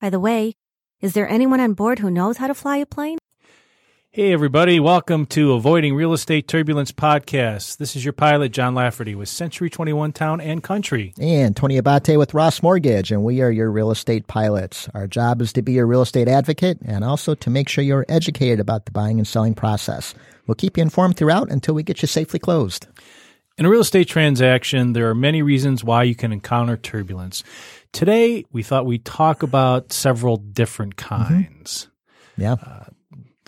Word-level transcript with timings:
By 0.00 0.08
the 0.08 0.18
way, 0.18 0.54
is 1.02 1.12
there 1.12 1.28
anyone 1.28 1.60
on 1.60 1.74
board 1.74 1.98
who 1.98 2.10
knows 2.10 2.38
how 2.38 2.46
to 2.46 2.54
fly 2.54 2.78
a 2.78 2.86
plane? 2.86 3.18
Hey, 4.12 4.32
everybody. 4.32 4.80
Welcome 4.80 5.24
to 5.26 5.52
Avoiding 5.52 5.94
Real 5.94 6.12
Estate 6.12 6.48
Turbulence 6.48 6.90
podcast. 6.90 7.76
This 7.76 7.94
is 7.94 8.04
your 8.04 8.12
pilot, 8.12 8.50
John 8.50 8.74
Lafferty, 8.74 9.14
with 9.14 9.28
Century 9.28 9.70
21 9.70 10.10
Town 10.10 10.40
and 10.40 10.64
Country. 10.64 11.14
And 11.20 11.54
Tony 11.54 11.76
Abate 11.76 12.18
with 12.18 12.34
Ross 12.34 12.60
Mortgage, 12.60 13.12
and 13.12 13.22
we 13.22 13.40
are 13.40 13.52
your 13.52 13.70
real 13.70 13.92
estate 13.92 14.26
pilots. 14.26 14.88
Our 14.94 15.06
job 15.06 15.40
is 15.40 15.52
to 15.52 15.62
be 15.62 15.74
your 15.74 15.86
real 15.86 16.02
estate 16.02 16.26
advocate 16.26 16.78
and 16.84 17.04
also 17.04 17.36
to 17.36 17.50
make 17.50 17.68
sure 17.68 17.84
you're 17.84 18.04
educated 18.08 18.58
about 18.58 18.84
the 18.84 18.90
buying 18.90 19.20
and 19.20 19.28
selling 19.28 19.54
process. 19.54 20.12
We'll 20.48 20.56
keep 20.56 20.76
you 20.76 20.82
informed 20.82 21.16
throughout 21.16 21.48
until 21.48 21.76
we 21.76 21.84
get 21.84 22.02
you 22.02 22.08
safely 22.08 22.40
closed. 22.40 22.88
In 23.58 23.64
a 23.64 23.70
real 23.70 23.82
estate 23.82 24.08
transaction, 24.08 24.92
there 24.92 25.08
are 25.08 25.14
many 25.14 25.40
reasons 25.40 25.84
why 25.84 26.02
you 26.02 26.16
can 26.16 26.32
encounter 26.32 26.76
turbulence. 26.76 27.44
Today, 27.92 28.44
we 28.50 28.64
thought 28.64 28.86
we'd 28.86 29.04
talk 29.04 29.44
about 29.44 29.92
several 29.92 30.36
different 30.36 30.96
mm-hmm. 30.96 31.44
kinds. 31.44 31.86
Yeah. 32.36 32.54
Uh, 32.54 32.86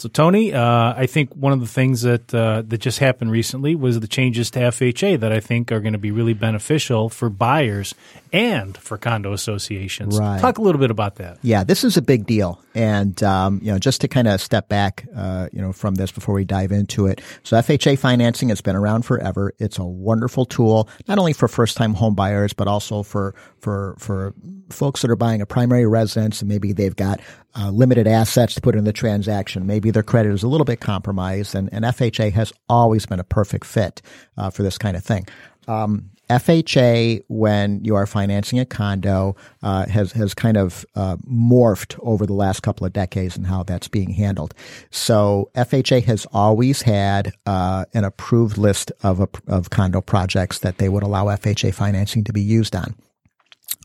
So, 0.02 0.08
Tony, 0.08 0.52
uh, 0.52 0.94
I 0.96 1.06
think 1.06 1.32
one 1.36 1.52
of 1.52 1.60
the 1.60 1.68
things 1.68 2.02
that 2.02 2.34
uh, 2.34 2.62
that 2.66 2.78
just 2.78 2.98
happened 2.98 3.30
recently 3.30 3.76
was 3.76 4.00
the 4.00 4.08
changes 4.08 4.50
to 4.50 4.58
FHA 4.58 5.20
that 5.20 5.30
I 5.30 5.38
think 5.38 5.70
are 5.70 5.78
going 5.78 5.92
to 5.92 5.98
be 6.00 6.10
really 6.10 6.34
beneficial 6.34 7.08
for 7.08 7.30
buyers 7.30 7.94
and 8.32 8.76
for 8.76 8.98
condo 8.98 9.32
associations. 9.32 10.18
Right. 10.18 10.40
Talk 10.40 10.58
a 10.58 10.62
little 10.62 10.80
bit 10.80 10.90
about 10.90 11.16
that. 11.16 11.38
Yeah, 11.42 11.62
this 11.62 11.84
is 11.84 11.96
a 11.96 12.02
big 12.02 12.26
deal. 12.26 12.60
And, 12.74 13.22
um, 13.22 13.60
you 13.62 13.70
know, 13.70 13.78
just 13.78 14.00
to 14.00 14.08
kind 14.08 14.26
of 14.26 14.40
step 14.40 14.68
back, 14.68 15.06
uh, 15.14 15.48
you 15.52 15.60
know, 15.60 15.72
from 15.72 15.94
this 15.94 16.10
before 16.10 16.34
we 16.34 16.44
dive 16.44 16.72
into 16.72 17.06
it. 17.06 17.20
So 17.44 17.56
FHA 17.58 17.98
financing 17.98 18.48
has 18.48 18.60
been 18.60 18.74
around 18.74 19.02
forever. 19.02 19.54
It's 19.58 19.78
a 19.78 19.84
wonderful 19.84 20.46
tool, 20.46 20.88
not 21.06 21.18
only 21.18 21.34
for 21.34 21.46
first 21.46 21.76
time 21.76 21.94
home 21.94 22.14
buyers, 22.14 22.54
but 22.54 22.66
also 22.66 23.02
for, 23.02 23.34
for, 23.58 23.94
for 23.98 24.34
folks 24.70 25.02
that 25.02 25.10
are 25.10 25.16
buying 25.16 25.42
a 25.42 25.46
primary 25.46 25.86
residence 25.86 26.40
and 26.40 26.48
maybe 26.48 26.72
they've 26.72 26.96
got 26.96 27.20
uh, 27.56 27.70
limited 27.70 28.06
assets 28.06 28.54
to 28.54 28.60
put 28.60 28.74
in 28.74 28.84
the 28.84 28.92
transaction. 28.92 29.66
Maybe 29.66 29.90
their 29.90 30.02
credit 30.02 30.32
is 30.32 30.42
a 30.42 30.48
little 30.48 30.64
bit 30.64 30.80
compromised 30.80 31.54
and, 31.54 31.68
and 31.72 31.84
FHA 31.84 32.32
has 32.32 32.52
always 32.68 33.06
been 33.06 33.20
a 33.20 33.24
perfect 33.24 33.66
fit, 33.66 34.02
uh, 34.36 34.50
for 34.50 34.62
this 34.62 34.78
kind 34.78 34.96
of 34.96 35.04
thing. 35.04 35.26
Um, 35.68 36.10
FHA, 36.30 37.24
when 37.28 37.84
you 37.84 37.94
are 37.94 38.06
financing 38.06 38.58
a 38.58 38.64
condo, 38.64 39.36
uh, 39.62 39.86
has 39.86 40.12
has 40.12 40.32
kind 40.32 40.56
of 40.56 40.86
uh, 40.94 41.16
morphed 41.28 41.98
over 42.00 42.24
the 42.24 42.32
last 42.32 42.62
couple 42.62 42.86
of 42.86 42.92
decades 42.92 43.36
and 43.36 43.46
how 43.46 43.62
that's 43.62 43.88
being 43.88 44.10
handled. 44.10 44.54
So 44.90 45.50
FHA 45.54 46.04
has 46.04 46.26
always 46.32 46.82
had 46.82 47.32
uh, 47.44 47.84
an 47.92 48.04
approved 48.04 48.56
list 48.56 48.92
of 49.02 49.20
of 49.46 49.70
condo 49.70 50.00
projects 50.00 50.60
that 50.60 50.78
they 50.78 50.88
would 50.88 51.02
allow 51.02 51.26
FHA 51.26 51.74
financing 51.74 52.24
to 52.24 52.32
be 52.32 52.42
used 52.42 52.74
on 52.74 52.94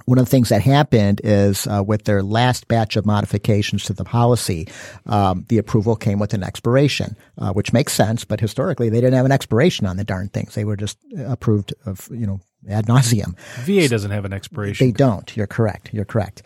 one 0.08 0.18
of 0.18 0.24
the 0.24 0.32
things 0.32 0.48
that 0.50 0.62
happened 0.62 1.20
is 1.26 1.68
uh, 1.68 1.84
with 1.86 2.06
their 2.06 2.24
last 2.24 2.70
batch 2.70 2.96
of 2.96 3.06
modifications 3.06 3.84
to 3.84 3.94
the 3.94 4.06
policy, 4.06 4.66
um, 5.06 5.46
the 5.50 5.58
approval 5.58 5.98
came 5.98 6.18
with 6.18 6.34
an 6.34 6.44
expiration, 6.44 7.18
uh, 7.38 7.52
which 7.52 7.74
makes 7.74 7.92
sense. 7.92 8.24
But 8.24 8.40
historically, 8.40 8.88
they 8.90 9.02
didn't 9.02 9.16
have 9.16 9.26
an 9.26 9.34
expiration 9.34 9.86
on 9.86 9.98
the 9.98 10.06
darn 10.06 10.30
things; 10.30 10.56
they 10.56 10.64
were 10.64 10.78
just 10.78 10.98
approved 11.18 11.74
of 11.86 12.08
you 12.10 12.26
know 12.26 12.40
ad 12.70 12.86
nauseum. 12.86 13.38
VA 13.66 13.90
doesn't 13.90 14.12
have 14.12 14.24
an 14.24 14.32
expiration. 14.32 14.88
They 14.88 14.94
don't. 14.94 15.36
You're 15.36 15.46
correct. 15.46 15.94
You're 15.94 16.06
correct. 16.06 16.42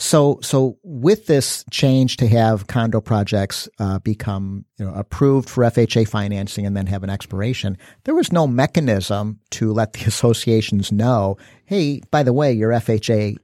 So, 0.00 0.38
so 0.42 0.78
with 0.82 1.26
this 1.26 1.62
change 1.70 2.16
to 2.16 2.26
have 2.26 2.68
condo 2.68 3.02
projects 3.02 3.68
uh, 3.78 3.98
become 3.98 4.64
you 4.78 4.86
know, 4.86 4.94
approved 4.94 5.50
for 5.50 5.62
FHA 5.62 6.08
financing 6.08 6.64
and 6.64 6.74
then 6.74 6.86
have 6.86 7.04
an 7.04 7.10
expiration, 7.10 7.76
there 8.04 8.14
was 8.14 8.32
no 8.32 8.46
mechanism 8.46 9.38
to 9.50 9.74
let 9.74 9.92
the 9.92 10.04
associations 10.06 10.90
know, 10.90 11.36
hey, 11.66 12.00
by 12.10 12.22
the 12.22 12.32
way, 12.32 12.50
your 12.50 12.70
FHA 12.70 13.36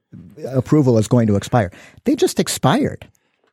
approval 0.47 0.97
is 0.97 1.09
going 1.09 1.27
to 1.27 1.37
expire. 1.37 1.71
They 2.05 2.17
just 2.17 2.41
expired, 2.41 3.07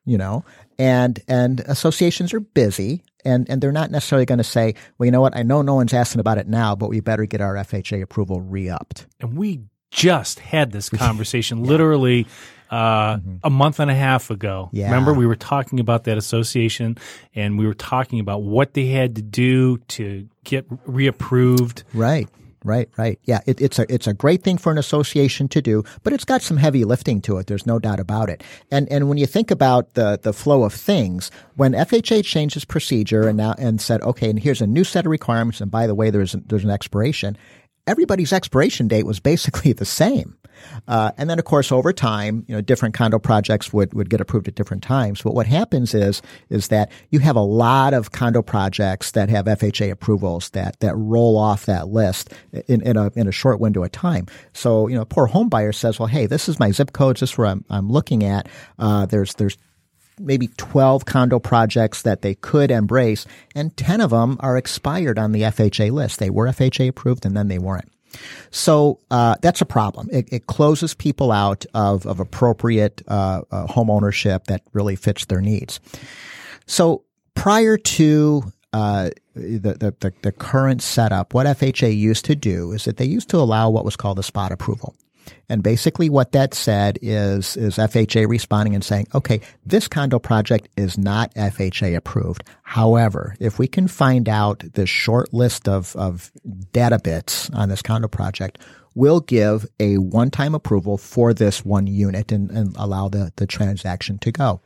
you 0.05 0.17
know, 0.17 0.45
and 0.79 1.19
and 1.27 1.59
associations 1.59 2.33
are 2.33 2.39
busy. 2.39 3.03
And, 3.25 3.49
and 3.49 3.61
they're 3.61 3.71
not 3.71 3.89
necessarily 3.89 4.25
going 4.25 4.39
to 4.39 4.43
say, 4.43 4.75
well, 4.97 5.05
you 5.05 5.11
know 5.11 5.21
what? 5.21 5.35
I 5.35 5.43
know 5.43 5.61
no 5.61 5.75
one's 5.75 5.93
asking 5.93 6.19
about 6.19 6.37
it 6.37 6.47
now, 6.47 6.75
but 6.75 6.89
we 6.89 6.99
better 6.99 7.25
get 7.25 7.39
our 7.39 7.55
FHA 7.55 8.01
approval 8.01 8.41
re-upped. 8.41 9.07
And 9.21 9.37
we 9.37 9.61
just 9.91 10.39
had 10.39 10.71
this 10.71 10.89
conversation 10.89 11.63
literally 11.65 12.27
uh, 12.73 13.17
mm-hmm. 13.17 13.35
a 13.43 13.49
month 13.51 13.79
and 13.79 13.91
a 13.91 13.93
half 13.93 14.31
ago. 14.31 14.69
Yeah. 14.71 14.85
Remember, 14.85 15.13
we 15.13 15.27
were 15.27 15.35
talking 15.35 15.79
about 15.79 16.05
that 16.05 16.17
association 16.17 16.97
and 17.35 17.59
we 17.59 17.67
were 17.67 17.75
talking 17.75 18.19
about 18.19 18.41
what 18.41 18.73
they 18.73 18.87
had 18.87 19.15
to 19.17 19.21
do 19.21 19.77
to 19.89 20.27
get 20.43 20.67
reapproved. 20.87 21.83
Right. 21.93 22.27
Right, 22.65 22.89
right. 22.97 23.19
Yeah, 23.25 23.41
it, 23.45 23.59
it's 23.59 23.77
a 23.77 23.93
it's 23.93 24.07
a 24.07 24.13
great 24.13 24.41
thing 24.41 24.57
for 24.57 24.71
an 24.71 24.77
association 24.77 25.49
to 25.49 25.61
do, 25.61 25.83
but 26.03 26.13
it's 26.13 26.23
got 26.23 26.41
some 26.41 26.55
heavy 26.55 26.85
lifting 26.85 27.19
to 27.23 27.37
it. 27.37 27.47
There's 27.47 27.65
no 27.65 27.77
doubt 27.77 27.99
about 27.99 28.29
it. 28.29 28.41
And 28.71 28.89
and 28.89 29.09
when 29.09 29.17
you 29.17 29.25
think 29.25 29.51
about 29.51 29.95
the 29.95 30.17
the 30.21 30.31
flow 30.31 30.63
of 30.63 30.73
things, 30.73 31.29
when 31.57 31.73
FHA 31.73 32.23
changed 32.23 32.55
its 32.55 32.63
procedure 32.63 33.27
and 33.27 33.35
now 33.35 33.53
and 33.57 33.81
said, 33.81 34.01
okay, 34.03 34.29
and 34.29 34.39
here's 34.39 34.61
a 34.61 34.67
new 34.67 34.85
set 34.85 35.05
of 35.05 35.11
requirements, 35.11 35.59
and 35.59 35.69
by 35.69 35.87
the 35.87 35.93
way, 35.93 36.09
there's 36.09 36.37
there's 36.47 36.63
an 36.63 36.69
expiration. 36.69 37.37
Everybody's 37.85 38.31
expiration 38.31 38.87
date 38.87 39.05
was 39.05 39.19
basically 39.19 39.73
the 39.73 39.83
same. 39.83 40.37
Uh, 40.87 41.11
and 41.17 41.29
then, 41.29 41.39
of 41.39 41.45
course, 41.45 41.71
over 41.71 41.93
time, 41.93 42.45
you 42.47 42.55
know, 42.55 42.61
different 42.61 42.93
condo 42.93 43.19
projects 43.19 43.71
would, 43.73 43.93
would 43.93 44.09
get 44.09 44.21
approved 44.21 44.47
at 44.47 44.55
different 44.55 44.83
times. 44.83 45.21
But 45.21 45.33
what 45.33 45.47
happens 45.47 45.93
is, 45.93 46.21
is 46.49 46.67
that 46.69 46.91
you 47.09 47.19
have 47.19 47.35
a 47.35 47.41
lot 47.41 47.93
of 47.93 48.11
condo 48.11 48.41
projects 48.41 49.11
that 49.11 49.29
have 49.29 49.45
FHA 49.45 49.91
approvals 49.91 50.49
that, 50.51 50.79
that 50.79 50.95
roll 50.95 51.37
off 51.37 51.65
that 51.65 51.87
list 51.87 52.33
in, 52.67 52.81
in 52.81 52.97
a, 52.97 53.11
in 53.15 53.27
a 53.27 53.31
short 53.31 53.59
window 53.59 53.83
of 53.83 53.91
time. 53.91 54.27
So, 54.53 54.87
you 54.87 54.95
know, 54.95 55.01
a 55.01 55.05
poor 55.05 55.27
home 55.27 55.49
buyer 55.49 55.71
says, 55.71 55.99
well, 55.99 56.07
hey, 56.07 56.25
this 56.25 56.49
is 56.49 56.59
my 56.59 56.71
zip 56.71 56.93
code. 56.93 57.17
This 57.17 57.31
is 57.31 57.37
where 57.37 57.47
I'm, 57.47 57.65
I'm 57.69 57.89
looking 57.89 58.23
at. 58.23 58.47
Uh, 58.77 59.05
there's, 59.05 59.35
there's, 59.35 59.57
maybe 60.19 60.47
12 60.57 61.05
condo 61.05 61.39
projects 61.39 62.03
that 62.03 62.21
they 62.21 62.35
could 62.35 62.71
embrace, 62.71 63.25
and 63.55 63.75
10 63.75 64.01
of 64.01 64.11
them 64.11 64.37
are 64.41 64.57
expired 64.57 65.17
on 65.17 65.31
the 65.31 65.41
FHA 65.41 65.91
list. 65.91 66.19
They 66.19 66.29
were 66.29 66.47
FHA 66.47 66.89
approved 66.89 67.25
and 67.25 67.35
then 67.35 67.47
they 67.47 67.59
weren't. 67.59 67.91
So 68.51 68.99
uh, 69.09 69.35
that's 69.41 69.61
a 69.61 69.65
problem. 69.65 70.09
It, 70.11 70.31
it, 70.31 70.47
closes 70.47 70.93
people 70.93 71.31
out 71.31 71.65
of, 71.73 72.05
of 72.05 72.19
appropriate 72.19 73.01
uh, 73.07 73.41
uh, 73.51 73.67
home 73.67 73.89
ownership 73.89 74.45
that 74.45 74.61
really 74.73 74.95
fits 74.95 75.25
their 75.25 75.41
needs. 75.41 75.79
So 76.65 77.03
prior 77.35 77.77
to 77.77 78.43
uh, 78.71 79.09
the, 79.35 79.95
the, 79.99 80.13
the 80.21 80.31
current 80.31 80.81
setup, 80.81 81.33
what 81.33 81.45
FHA 81.47 81.95
used 81.95 82.25
to 82.25 82.35
do 82.35 82.71
is 82.71 82.85
that 82.85 82.97
they 82.97 83.05
used 83.05 83.29
to 83.29 83.37
allow 83.37 83.69
what 83.69 83.85
was 83.85 83.95
called 83.95 84.19
a 84.19 84.23
spot 84.23 84.51
approval. 84.51 84.95
And 85.49 85.61
basically 85.61 86.09
what 86.09 86.31
that 86.31 86.53
said 86.53 86.97
is, 87.01 87.55
is 87.57 87.75
FHA 87.77 88.27
responding 88.27 88.75
and 88.75 88.83
saying, 88.83 89.07
okay, 89.13 89.41
this 89.65 89.87
condo 89.87 90.19
project 90.19 90.69
is 90.77 90.97
not 90.97 91.33
FHA 91.35 91.95
approved. 91.95 92.43
However, 92.63 93.35
if 93.39 93.59
we 93.59 93.67
can 93.67 93.87
find 93.87 94.27
out 94.27 94.63
the 94.73 94.85
short 94.85 95.33
list 95.33 95.67
of, 95.67 95.95
of 95.95 96.31
data 96.71 96.99
bits 96.99 97.49
on 97.51 97.69
this 97.69 97.81
condo 97.81 98.07
project, 98.07 98.57
we'll 98.95 99.19
give 99.19 99.65
a 99.79 99.97
one-time 99.97 100.55
approval 100.55 100.97
for 100.97 101.33
this 101.33 101.65
one 101.65 101.87
unit 101.87 102.31
and, 102.31 102.51
and 102.51 102.75
allow 102.77 103.09
the, 103.09 103.31
the 103.37 103.47
transaction 103.47 104.19
to 104.19 104.31
go. 104.31 104.61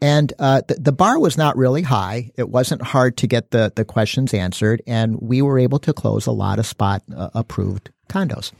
And 0.00 0.32
uh, 0.38 0.62
the, 0.66 0.74
the, 0.74 0.92
bar 0.92 1.18
was 1.18 1.36
not 1.36 1.56
really 1.56 1.82
high. 1.82 2.30
It 2.36 2.48
wasn't 2.48 2.82
hard 2.82 3.16
to 3.18 3.26
get 3.26 3.50
the, 3.50 3.72
the 3.74 3.84
questions 3.84 4.34
answered, 4.34 4.82
and 4.86 5.20
we 5.20 5.40
were 5.42 5.58
able 5.58 5.78
to 5.80 5.92
close 5.92 6.26
a 6.26 6.32
lot 6.32 6.58
of 6.58 6.66
spot 6.66 7.02
uh, 7.16 7.30
approved 7.34 7.90
condos. 8.10 8.52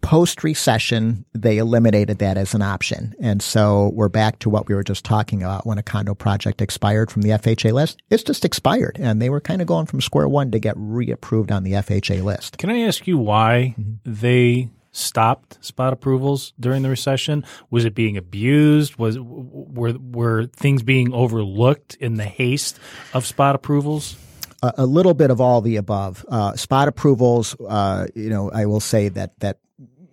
Post 0.00 0.42
recession, 0.42 1.24
they 1.32 1.58
eliminated 1.58 2.18
that 2.18 2.36
as 2.36 2.54
an 2.54 2.62
option. 2.62 3.14
And 3.20 3.40
so 3.40 3.92
we're 3.94 4.08
back 4.08 4.40
to 4.40 4.50
what 4.50 4.68
we 4.68 4.74
were 4.74 4.82
just 4.82 5.04
talking 5.04 5.42
about 5.42 5.64
when 5.64 5.78
a 5.78 5.82
condo 5.82 6.14
project 6.14 6.60
expired 6.60 7.10
from 7.10 7.22
the 7.22 7.30
FHA 7.30 7.72
list. 7.72 8.02
It's 8.10 8.24
just 8.24 8.44
expired. 8.44 8.98
And 9.00 9.22
they 9.22 9.30
were 9.30 9.40
kind 9.40 9.60
of 9.60 9.68
going 9.68 9.86
from 9.86 10.00
square 10.00 10.28
one 10.28 10.50
to 10.50 10.58
get 10.58 10.76
reapproved 10.76 11.52
on 11.52 11.62
the 11.62 11.72
FHA 11.72 12.24
list. 12.24 12.58
Can 12.58 12.68
I 12.68 12.80
ask 12.80 13.06
you 13.06 13.16
why 13.16 13.76
mm-hmm. 13.78 13.92
they 14.04 14.70
stopped 14.92 15.64
spot 15.64 15.92
approvals 15.92 16.52
during 16.60 16.82
the 16.82 16.90
recession? 16.90 17.44
Was 17.70 17.84
it 17.84 17.94
being 17.94 18.16
abused? 18.16 18.96
Was 18.96 19.18
were 19.18 19.94
were 19.98 20.46
things 20.46 20.82
being 20.82 21.12
overlooked 21.12 21.94
in 21.96 22.14
the 22.14 22.24
haste 22.24 22.78
of 23.14 23.26
spot 23.26 23.54
approvals? 23.54 24.16
A, 24.62 24.74
a 24.78 24.86
little 24.86 25.14
bit 25.14 25.30
of 25.30 25.40
all 25.40 25.60
the 25.60 25.76
above. 25.76 26.24
Uh, 26.28 26.54
spot 26.56 26.88
approvals, 26.88 27.56
uh, 27.68 28.06
you 28.14 28.30
know, 28.30 28.50
I 28.50 28.66
will 28.66 28.80
say 28.80 29.08
that 29.10 29.38
that 29.40 29.58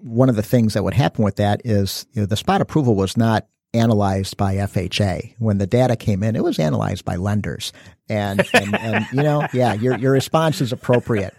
one 0.01 0.29
of 0.29 0.35
the 0.35 0.43
things 0.43 0.73
that 0.73 0.83
would 0.83 0.93
happen 0.93 1.23
with 1.23 1.35
that 1.37 1.61
is 1.65 2.07
you 2.13 2.21
know, 2.21 2.25
the 2.25 2.37
spot 2.37 2.61
approval 2.61 2.95
was 2.95 3.17
not 3.17 3.47
analyzed 3.73 4.35
by 4.37 4.55
FHA. 4.55 5.35
When 5.37 5.57
the 5.59 5.67
data 5.67 5.95
came 5.95 6.23
in, 6.23 6.35
it 6.35 6.43
was 6.43 6.59
analyzed 6.59 7.05
by 7.05 7.17
lenders. 7.17 7.71
And, 8.07 8.43
and, 8.53 8.75
and 8.75 9.05
you 9.11 9.21
know, 9.21 9.47
yeah, 9.53 9.73
your, 9.73 9.97
your 9.97 10.11
response 10.11 10.61
is 10.61 10.71
appropriate. 10.71 11.35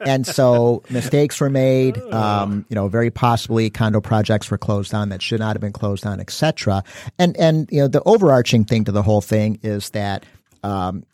And 0.00 0.26
so 0.26 0.82
mistakes 0.90 1.40
were 1.40 1.48
made. 1.48 1.96
Um, 2.12 2.66
you 2.68 2.74
know, 2.74 2.88
very 2.88 3.10
possibly 3.10 3.70
condo 3.70 4.00
projects 4.00 4.50
were 4.50 4.58
closed 4.58 4.92
down 4.92 5.08
that 5.08 5.22
should 5.22 5.40
not 5.40 5.56
have 5.56 5.60
been 5.60 5.72
closed 5.72 6.04
down, 6.04 6.20
et 6.20 6.30
cetera. 6.30 6.84
And, 7.18 7.36
and, 7.38 7.68
you 7.72 7.80
know, 7.80 7.88
the 7.88 8.02
overarching 8.04 8.64
thing 8.64 8.84
to 8.84 8.92
the 8.92 9.02
whole 9.02 9.22
thing 9.22 9.58
is 9.62 9.90
that 9.90 10.24
um, 10.62 11.04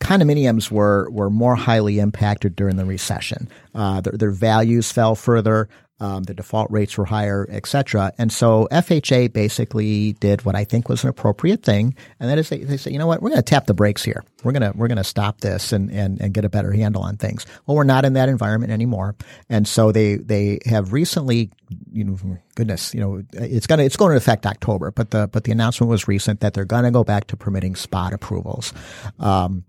condominiums 0.00 0.70
were 0.70 1.08
were 1.10 1.30
more 1.30 1.54
highly 1.54 2.00
impacted 2.00 2.56
during 2.56 2.76
the 2.76 2.84
recession. 2.84 3.48
Uh, 3.74 4.00
their, 4.00 4.12
their, 4.14 4.30
values 4.30 4.90
fell 4.90 5.14
further. 5.14 5.68
Um, 6.00 6.24
the 6.24 6.34
default 6.34 6.68
rates 6.72 6.98
were 6.98 7.04
higher, 7.04 7.46
et 7.48 7.66
cetera. 7.66 8.12
And 8.18 8.32
so 8.32 8.66
FHA 8.72 9.32
basically 9.32 10.14
did 10.14 10.44
what 10.44 10.56
I 10.56 10.64
think 10.64 10.88
was 10.88 11.04
an 11.04 11.08
appropriate 11.08 11.62
thing, 11.62 11.94
and 12.18 12.28
that 12.28 12.36
is 12.36 12.48
they, 12.48 12.58
they 12.58 12.76
say, 12.76 12.90
you 12.90 12.98
know 12.98 13.06
what, 13.06 13.22
we're 13.22 13.30
going 13.30 13.38
to 13.38 13.42
tap 13.42 13.66
the 13.66 13.74
brakes 13.74 14.02
here. 14.02 14.24
We're 14.42 14.50
going 14.50 14.72
to 14.72 14.76
we're 14.76 14.88
going 14.88 14.98
to 14.98 15.04
stop 15.04 15.40
this 15.40 15.72
and, 15.72 15.92
and 15.92 16.20
and 16.20 16.34
get 16.34 16.44
a 16.44 16.48
better 16.48 16.72
handle 16.72 17.02
on 17.02 17.16
things. 17.16 17.46
Well, 17.66 17.76
we're 17.76 17.84
not 17.84 18.04
in 18.04 18.14
that 18.14 18.28
environment 18.28 18.72
anymore, 18.72 19.14
and 19.48 19.68
so 19.68 19.92
they 19.92 20.16
they 20.16 20.58
have 20.66 20.92
recently, 20.92 21.50
you 21.92 22.02
know, 22.02 22.18
goodness, 22.56 22.92
you 22.92 23.00
know, 23.00 23.22
it's 23.32 23.68
going 23.68 23.78
to 23.78 23.84
it's 23.84 23.96
going 23.96 24.10
to 24.10 24.16
affect 24.16 24.46
October, 24.46 24.90
but 24.90 25.12
the 25.12 25.28
but 25.28 25.44
the 25.44 25.52
announcement 25.52 25.90
was 25.90 26.08
recent 26.08 26.40
that 26.40 26.54
they're 26.54 26.64
going 26.64 26.84
to 26.84 26.90
go 26.90 27.04
back 27.04 27.28
to 27.28 27.36
permitting 27.36 27.76
spot 27.76 28.12
approvals. 28.12 28.72
Um, 29.20 29.64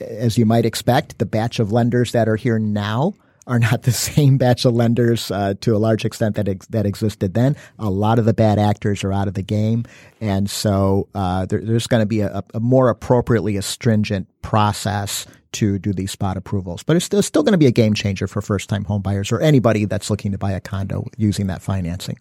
as 0.00 0.38
you 0.38 0.46
might 0.46 0.64
expect, 0.64 1.18
the 1.18 1.26
batch 1.26 1.58
of 1.58 1.72
lenders 1.72 2.12
that 2.12 2.26
are 2.26 2.36
here 2.36 2.58
now 2.58 3.12
are 3.48 3.58
not 3.58 3.82
the 3.82 3.92
same 4.08 4.38
batch 4.38 4.64
of 4.64 4.74
lenders 4.74 5.30
uh, 5.30 5.54
to 5.62 5.74
a 5.74 5.78
large 5.78 6.04
extent 6.04 6.36
that 6.36 6.48
ex- 6.48 6.66
that 6.68 6.86
existed 6.86 7.34
then. 7.34 7.56
A 7.78 7.90
lot 7.90 8.18
of 8.18 8.24
the 8.24 8.34
bad 8.34 8.58
actors 8.58 9.02
are 9.02 9.12
out 9.12 9.26
of 9.26 9.34
the 9.34 9.42
game, 9.42 9.84
and 10.20 10.48
so 10.48 11.08
uh, 11.14 11.46
there, 11.46 11.60
there's 11.60 11.86
going 11.86 12.02
to 12.02 12.06
be 12.06 12.20
a, 12.20 12.44
a, 12.54 12.60
more 12.60 12.88
appropriately 12.88 13.56
a 13.56 13.62
stringent 13.62 14.28
process 14.42 15.26
to 15.52 15.78
do 15.78 15.92
these 15.92 16.12
spot 16.12 16.36
approvals. 16.36 16.82
But 16.82 16.96
it's 16.96 17.06
still, 17.06 17.22
still 17.22 17.42
going 17.42 17.52
to 17.52 17.58
be 17.58 17.66
a 17.66 17.72
game 17.72 17.94
changer 17.94 18.26
for 18.26 18.42
first 18.42 18.68
time 18.68 18.84
homebuyers 18.84 19.32
or 19.32 19.40
anybody 19.40 19.86
that's 19.86 20.10
looking 20.10 20.32
to 20.32 20.38
buy 20.38 20.52
a 20.52 20.60
condo 20.60 21.06
using 21.16 21.46
that 21.46 21.62
financing. 21.62 22.18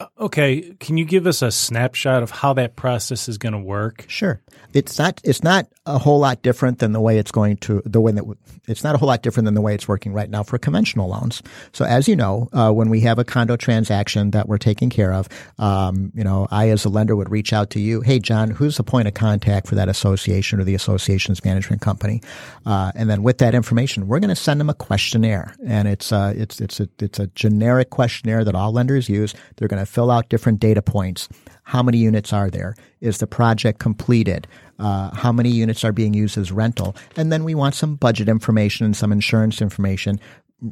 Uh, 0.00 0.06
okay, 0.18 0.74
can 0.80 0.96
you 0.96 1.04
give 1.04 1.26
us 1.26 1.42
a 1.42 1.50
snapshot 1.50 2.22
of 2.22 2.30
how 2.30 2.52
that 2.54 2.76
process 2.76 3.28
is 3.28 3.38
going 3.38 3.52
to 3.52 3.58
work? 3.58 4.04
Sure. 4.08 4.40
It's 4.72 4.98
not 4.98 5.20
it's 5.22 5.42
not 5.42 5.68
a 5.86 5.98
whole 5.98 6.18
lot 6.18 6.42
different 6.42 6.80
than 6.80 6.92
the 6.92 7.00
way 7.00 7.18
it's 7.18 7.30
going 7.30 7.58
to 7.58 7.80
the 7.84 8.00
way 8.00 8.10
that 8.10 8.24
it's 8.66 8.82
not 8.82 8.94
a 8.94 8.98
whole 8.98 9.08
lot 9.08 9.22
different 9.22 9.44
than 9.44 9.54
the 9.54 9.60
way 9.60 9.74
it's 9.74 9.86
working 9.86 10.12
right 10.12 10.28
now 10.28 10.42
for 10.42 10.58
conventional 10.58 11.08
loans. 11.08 11.42
So 11.72 11.84
as 11.84 12.08
you 12.08 12.16
know, 12.16 12.48
uh, 12.52 12.72
when 12.72 12.90
we 12.90 13.00
have 13.00 13.18
a 13.18 13.24
condo 13.24 13.56
transaction 13.56 14.32
that 14.32 14.48
we're 14.48 14.58
taking 14.58 14.90
care 14.90 15.12
of, 15.12 15.28
um, 15.58 16.10
you 16.14 16.24
know, 16.24 16.48
I 16.50 16.70
as 16.70 16.84
a 16.84 16.88
lender 16.88 17.14
would 17.14 17.30
reach 17.30 17.52
out 17.52 17.70
to 17.70 17.80
you. 17.80 18.00
Hey, 18.00 18.18
John, 18.18 18.50
who's 18.50 18.76
the 18.76 18.84
point 18.84 19.06
of 19.06 19.14
contact 19.14 19.68
for 19.68 19.74
that 19.74 19.88
association 19.88 20.58
or 20.58 20.64
the 20.64 20.74
association's 20.74 21.44
management 21.44 21.82
company? 21.82 22.22
Uh, 22.66 22.90
and 22.94 23.08
then 23.08 23.22
with 23.22 23.38
that 23.38 23.54
information, 23.54 24.08
we're 24.08 24.20
going 24.20 24.28
to 24.28 24.36
send 24.36 24.58
them 24.58 24.70
a 24.70 24.74
questionnaire, 24.74 25.54
and 25.66 25.86
it's 25.86 26.10
uh, 26.10 26.32
it's 26.36 26.60
it's 26.60 26.80
a 26.80 26.88
it's 26.98 27.18
a 27.18 27.26
generic 27.28 27.90
questionnaire 27.90 28.44
that 28.44 28.54
all 28.54 28.72
lenders 28.72 29.08
use. 29.08 29.34
They're 29.56 29.68
going 29.68 29.83
to 29.83 29.83
fill 29.86 30.10
out 30.10 30.28
different 30.28 30.60
data 30.60 30.82
points. 30.82 31.28
How 31.64 31.82
many 31.82 31.98
units 31.98 32.32
are 32.32 32.50
there? 32.50 32.74
Is 33.00 33.18
the 33.18 33.26
project 33.26 33.78
completed? 33.78 34.46
Uh, 34.78 35.14
how 35.14 35.32
many 35.32 35.50
units 35.50 35.84
are 35.84 35.92
being 35.92 36.14
used 36.14 36.36
as 36.36 36.52
rental? 36.52 36.96
And 37.16 37.32
then 37.32 37.44
we 37.44 37.54
want 37.54 37.74
some 37.74 37.96
budget 37.96 38.28
information 38.28 38.84
and 38.84 38.96
some 38.96 39.12
insurance 39.12 39.62
information. 39.62 40.20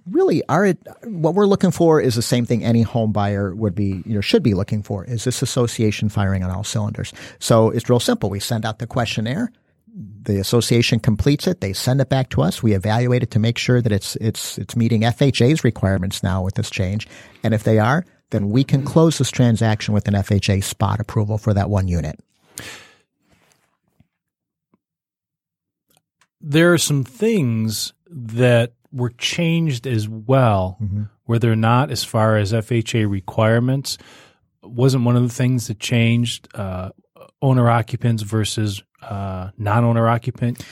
Really, 0.06 0.42
what 1.04 1.34
we're 1.34 1.46
looking 1.46 1.70
for 1.70 2.00
is 2.00 2.14
the 2.14 2.22
same 2.22 2.46
thing 2.46 2.64
any 2.64 2.82
home 2.82 3.12
buyer 3.12 3.54
would 3.54 3.74
be, 3.74 4.02
you 4.06 4.14
know, 4.14 4.20
should 4.20 4.42
be 4.42 4.54
looking 4.54 4.82
for. 4.82 5.04
Is 5.04 5.24
this 5.24 5.42
association 5.42 6.08
firing 6.08 6.42
on 6.42 6.50
all 6.50 6.64
cylinders? 6.64 7.12
So 7.38 7.70
it's 7.70 7.90
real 7.90 8.00
simple. 8.00 8.30
We 8.30 8.40
send 8.40 8.64
out 8.64 8.78
the 8.78 8.86
questionnaire 8.86 9.50
the 9.94 10.38
association 10.38 11.00
completes 11.00 11.46
it. 11.46 11.60
They 11.60 11.72
send 11.72 12.00
it 12.00 12.08
back 12.08 12.30
to 12.30 12.42
us. 12.42 12.62
We 12.62 12.74
evaluate 12.74 13.22
it 13.22 13.30
to 13.32 13.38
make 13.38 13.58
sure 13.58 13.80
that 13.80 13.92
it's 13.92 14.16
it's 14.16 14.58
it's 14.58 14.76
meeting 14.76 15.02
FHA's 15.02 15.64
requirements 15.64 16.22
now 16.22 16.42
with 16.42 16.54
this 16.54 16.70
change. 16.70 17.08
And 17.42 17.52
if 17.52 17.64
they 17.64 17.78
are, 17.78 18.04
then 18.32 18.50
we 18.50 18.64
can 18.64 18.84
close 18.84 19.18
this 19.18 19.30
transaction 19.30 19.94
with 19.94 20.08
an 20.08 20.14
FHA 20.14 20.64
spot 20.64 21.00
approval 21.00 21.38
for 21.38 21.54
that 21.54 21.70
one 21.70 21.86
unit. 21.86 22.18
There 26.40 26.72
are 26.72 26.78
some 26.78 27.04
things 27.04 27.92
that 28.08 28.72
were 28.92 29.10
changed 29.10 29.86
as 29.86 30.08
well, 30.08 30.76
mm-hmm. 30.82 31.04
where 31.24 31.38
they're 31.38 31.54
not 31.54 31.90
as 31.90 32.02
far 32.02 32.36
as 32.36 32.52
FHA 32.52 33.08
requirements. 33.08 33.96
Wasn't 34.62 35.04
one 35.04 35.16
of 35.16 35.22
the 35.22 35.28
things 35.28 35.68
that 35.68 35.78
changed 35.78 36.48
uh, 36.54 36.90
owner 37.40 37.70
occupants 37.70 38.22
versus 38.22 38.82
uh, 39.02 39.50
non 39.56 39.84
owner 39.84 40.08
occupant 40.08 40.64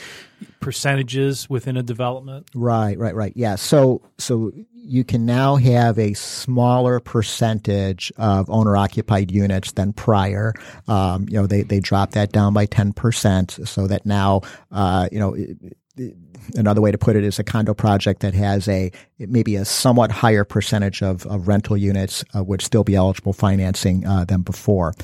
percentages 0.61 1.49
within 1.49 1.77
a 1.77 1.83
development? 1.83 2.49
Right, 2.55 2.99
right, 2.99 3.15
right. 3.15 3.33
Yeah. 3.35 3.57
So, 3.57 4.03
so 4.19 4.53
you 4.73 5.05
can 5.05 5.27
now 5.27 5.57
have 5.57 5.99
a 5.99 6.15
smaller 6.15 7.01
percentage 7.01 8.13
of 8.17 8.49
owner 8.51 8.77
occupied 8.77 9.31
units 9.31 9.73
than 9.73 9.93
prior. 9.93 10.55
Um, 10.89 11.27
you 11.29 11.35
know, 11.35 11.47
they, 11.47 11.63
they 11.63 11.81
dropped 11.81 12.13
that 12.13 12.33
down 12.33 12.55
by 12.55 12.67
10% 12.67 13.67
so 13.67 13.87
that 13.87 14.05
now, 14.07 14.43
uh, 14.71 15.09
you 15.13 15.19
know, 15.19 15.35
it, 15.35 15.57
it, 15.97 16.17
another 16.57 16.81
way 16.81 16.91
to 16.91 16.99
put 16.99 17.17
it 17.17 17.25
is 17.25 17.39
a 17.39 17.45
condo 17.45 17.75
project 17.75 18.21
that 18.21 18.35
has 18.35 18.69
a 18.69 18.91
maybe 19.19 19.57
a 19.57 19.65
somewhat 19.65 20.11
higher 20.11 20.45
percentage 20.45 21.03
of, 21.03 21.27
of 21.27 21.49
rental 21.49 21.77
units 21.77 22.25
uh, 22.35 22.43
would 22.43 22.63
still 22.63 22.85
be 22.85 22.95
eligible 22.95 23.33
financing 23.33 24.07
uh, 24.07 24.25
than 24.25 24.43
before. 24.43 24.95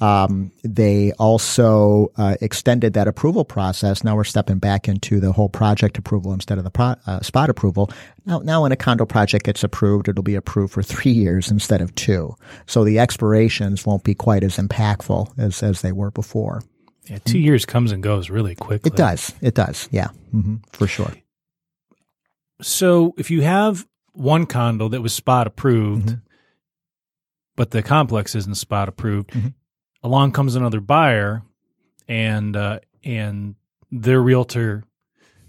Um, 0.00 0.50
they 0.64 1.12
also 1.12 2.10
uh, 2.16 2.36
extended 2.40 2.94
that 2.94 3.06
approval 3.06 3.44
process. 3.44 4.02
Now 4.02 4.16
we're 4.16 4.24
stepping 4.24 4.58
back 4.58 4.88
into 4.88 5.20
the 5.20 5.32
whole 5.32 5.48
project 5.48 5.98
approval 5.98 6.32
instead 6.32 6.58
of 6.58 6.64
the 6.64 6.70
pro- 6.70 6.96
uh, 7.06 7.20
spot 7.20 7.48
approval. 7.48 7.90
Now, 8.26 8.40
now 8.40 8.62
when 8.62 8.72
a 8.72 8.76
condo 8.76 9.06
project 9.06 9.44
gets 9.44 9.62
approved, 9.62 10.08
it'll 10.08 10.24
be 10.24 10.34
approved 10.34 10.72
for 10.72 10.82
three 10.82 11.12
years 11.12 11.50
instead 11.50 11.80
of 11.80 11.94
two. 11.94 12.34
So 12.66 12.84
the 12.84 12.98
expirations 12.98 13.86
won't 13.86 14.04
be 14.04 14.14
quite 14.14 14.42
as 14.42 14.56
impactful 14.56 15.38
as, 15.38 15.62
as 15.62 15.82
they 15.82 15.92
were 15.92 16.10
before. 16.10 16.62
Yeah, 17.04 17.18
2 17.18 17.34
mm-hmm. 17.34 17.44
years 17.44 17.64
comes 17.66 17.92
and 17.92 18.02
goes 18.02 18.30
really 18.30 18.54
quickly. 18.54 18.90
It 18.90 18.96
does. 18.96 19.34
It 19.42 19.54
does. 19.54 19.88
Yeah, 19.92 20.08
mm-hmm, 20.34 20.56
for 20.72 20.86
sure. 20.86 21.12
So 22.62 23.14
if 23.18 23.30
you 23.30 23.42
have 23.42 23.86
one 24.12 24.46
condo 24.46 24.88
that 24.88 25.02
was 25.02 25.12
spot 25.12 25.46
approved, 25.46 26.06
mm-hmm. 26.06 26.18
but 27.56 27.72
the 27.72 27.82
complex 27.82 28.34
isn't 28.34 28.56
spot 28.56 28.88
approved, 28.88 29.30
mm-hmm. 29.30 29.48
Along 30.04 30.30
comes 30.32 30.54
another 30.54 30.80
buyer, 30.80 31.42
and 32.06 32.56
uh, 32.56 32.78
and 33.02 33.56
their 33.90 34.20
realtor 34.20 34.84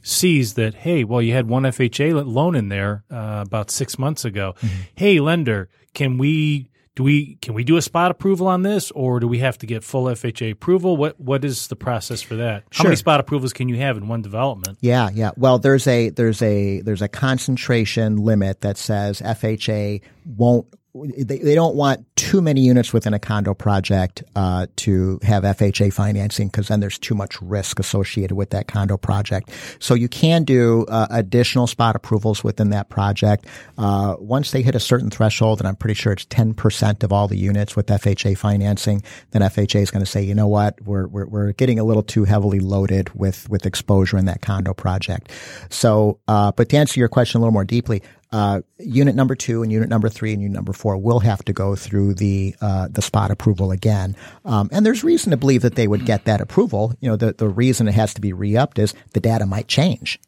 sees 0.02 0.54
that 0.54 0.74
hey, 0.74 1.04
well, 1.04 1.22
you 1.22 1.34
had 1.34 1.48
one 1.48 1.64
FHA 1.64 2.26
loan 2.26 2.56
in 2.56 2.70
there 2.70 3.04
uh, 3.12 3.44
about 3.46 3.70
six 3.70 4.00
months 4.00 4.26
ago. 4.26 4.56
Mm-hmm. 4.62 4.82
Hey, 4.96 5.20
lender, 5.20 5.70
can 5.94 6.18
we 6.18 6.70
do 6.96 7.04
we 7.04 7.36
can 7.42 7.54
we 7.54 7.64
do 7.64 7.76
a 7.76 7.82
spot 7.82 8.10
approval 8.10 8.48
on 8.48 8.62
this 8.62 8.90
or 8.92 9.20
do 9.20 9.28
we 9.28 9.40
have 9.40 9.58
to 9.58 9.66
get 9.66 9.84
full 9.84 10.06
FHA 10.06 10.52
approval? 10.52 10.96
What 10.96 11.20
what 11.20 11.44
is 11.44 11.68
the 11.68 11.76
process 11.76 12.22
for 12.22 12.36
that? 12.38 12.64
How 12.72 12.86
many 12.86 12.96
spot 12.96 13.20
approvals 13.20 13.52
can 13.52 13.68
you 13.68 13.78
have 13.78 13.98
in 13.98 14.08
one 14.08 14.22
development? 14.22 14.78
Yeah, 14.82 15.10
yeah. 15.14 15.32
Well, 15.36 15.60
there's 15.60 15.88
a 15.88 16.10
there's 16.10 16.42
a 16.42 16.82
there's 16.82 17.02
a 17.02 17.10
concentration 17.10 18.18
limit 18.18 18.62
that 18.62 18.78
says 18.78 19.22
FHA 19.22 20.02
won't 20.26 20.68
they, 21.04 21.40
they 21.40 21.56
don't 21.56 21.76
want 21.76 22.06
too 22.16 22.42
many 22.42 22.62
units 22.62 22.94
within 22.94 23.14
a 23.14 23.20
condo 23.20 23.54
project 23.54 24.24
uh, 24.36 24.68
to 24.78 25.20
have 25.24 25.44
FHA 25.44 25.92
financing 25.94 26.48
because 26.48 26.70
then 26.70 26.80
there's 26.80 26.98
too 26.98 27.16
much 27.16 27.42
risk 27.42 27.80
associated 27.80 28.36
with 28.36 28.52
that 28.52 28.68
condo 28.68 28.96
project. 28.96 29.50
So 29.80 29.94
you 29.94 30.08
can 30.08 30.44
do 30.44 30.86
uh, 30.88 31.08
additional 31.10 31.68
spot 31.68 31.96
approvals 31.96 32.44
within 32.44 32.70
that 32.70 32.90
project. 32.90 33.46
Uh, 33.78 34.16
once 34.20 34.52
they 34.52 34.62
hit 34.62 34.76
a 34.76 34.80
certain 34.80 35.10
threshold, 35.10 35.60
and 35.60 35.68
I'm 35.68 35.76
pretty 35.76 35.96
sure 35.96 36.14
it's 36.14 36.26
10% 36.26 37.04
of 37.04 37.12
all 37.12 37.28
the 37.28 37.38
units 37.38 37.76
with 37.76 37.88
FHA 37.88 38.38
financing, 38.38 39.04
then 39.32 39.42
FHA 39.42 39.82
is 39.82 39.92
going 39.92 40.04
to 40.04 40.10
say, 40.10 40.24
you 40.24 40.34
know 40.34 40.48
what, 40.48 40.82
we're, 40.82 41.08
we're, 41.08 41.26
we're 41.26 41.52
getting 41.54 41.78
a 41.78 41.84
little 41.84 42.04
too 42.04 42.24
heavily 42.24 42.60
loaded 42.60 43.10
with, 43.14 43.50
with 43.50 43.66
exposure 43.66 44.18
in 44.18 44.26
that 44.26 44.42
condo 44.42 44.74
project. 44.74 45.30
So, 45.70 46.20
uh, 46.28 46.54
but 46.54 46.70
to 46.70 46.78
answer 46.78 47.00
your 47.00 47.10
question 47.10 47.40
a 47.40 47.42
little 47.42 47.54
more 47.54 47.66
deeply, 47.66 48.02
uh, 48.36 48.60
unit 48.80 49.16
number 49.16 49.34
two 49.34 49.64
and 49.64 49.72
unit 49.72 49.88
number 49.88 50.10
three 50.10 50.34
and 50.34 50.42
unit 50.42 50.54
number 50.54 50.74
four 50.74 50.98
will 50.98 51.22
have 51.22 51.42
to 51.46 51.54
go 51.54 51.74
through 51.74 52.14
the 52.14 52.54
uh, 52.60 52.90
the 52.92 53.02
spot 53.02 53.32
approval 53.32 53.72
again. 53.72 54.14
Um, 54.44 54.68
and 54.74 54.86
there's 54.86 55.06
reason 55.06 55.32
to 55.32 55.38
believe 55.38 55.62
that 55.62 55.76
they 55.76 55.88
would 55.88 56.06
get 56.06 56.26
that 56.26 56.42
approval. 56.42 56.94
You 57.00 57.08
know, 57.08 57.16
the, 57.16 57.32
the 57.32 57.48
reason 57.48 57.88
it 57.88 57.94
has 57.94 58.14
to 58.16 58.20
be 58.20 58.34
re-upped 58.34 58.78
is 58.78 58.94
the 59.14 59.22
data 59.22 59.46
might 59.46 59.70
change. 59.70 60.20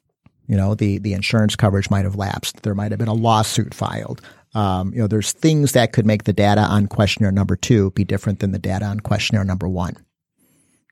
You 0.47 0.55
know, 0.55 0.73
the, 0.73 0.99
the 0.99 1.11
insurance 1.11 1.57
coverage 1.57 1.89
might 1.89 2.05
have 2.05 2.15
lapsed. 2.15 2.63
There 2.63 2.73
might 2.73 2.93
have 2.93 2.99
been 2.99 3.09
a 3.09 3.13
lawsuit 3.13 3.73
filed. 3.73 4.21
Um, 4.55 4.93
you 4.93 4.99
know, 4.99 5.07
there's 5.07 5.33
things 5.33 5.73
that 5.73 5.91
could 5.91 6.05
make 6.05 6.23
the 6.23 6.31
data 6.31 6.61
on 6.61 6.87
questionnaire 6.87 7.33
number 7.33 7.57
two 7.57 7.91
be 7.91 8.05
different 8.05 8.39
than 8.39 8.53
the 8.53 8.57
data 8.59 8.85
on 8.85 9.01
questionnaire 9.01 9.43
number 9.43 9.67
one. 9.67 9.97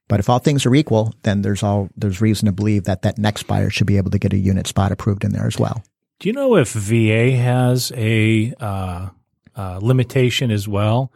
But 0.10 0.20
if 0.20 0.30
all 0.30 0.40
things 0.40 0.66
are 0.66 0.76
equal, 0.76 1.14
then 1.24 1.44
there's 1.44 1.64
all 1.64 1.88
there's 1.96 2.20
reason 2.20 2.48
to 2.48 2.52
believe 2.52 2.84
that 2.84 3.04
that 3.04 3.18
next 3.18 3.44
buyer 3.44 3.70
should 3.70 3.88
be 3.88 3.96
able 3.96 4.12
to 4.12 4.20
get 4.20 4.34
a 4.34 4.38
unit 4.38 4.68
spot 4.68 4.92
approved 4.92 5.24
in 5.24 5.32
there 5.32 5.48
as 5.48 5.58
well. 5.58 5.82
Do 6.20 6.30
you 6.30 6.34
know 6.34 6.56
if 6.56 6.72
VA 6.72 7.36
has 7.36 7.92
a 7.96 8.54
uh, 8.60 9.10
uh, 9.56 9.80
limitation 9.82 10.52
as 10.52 10.68
well? 10.68 11.12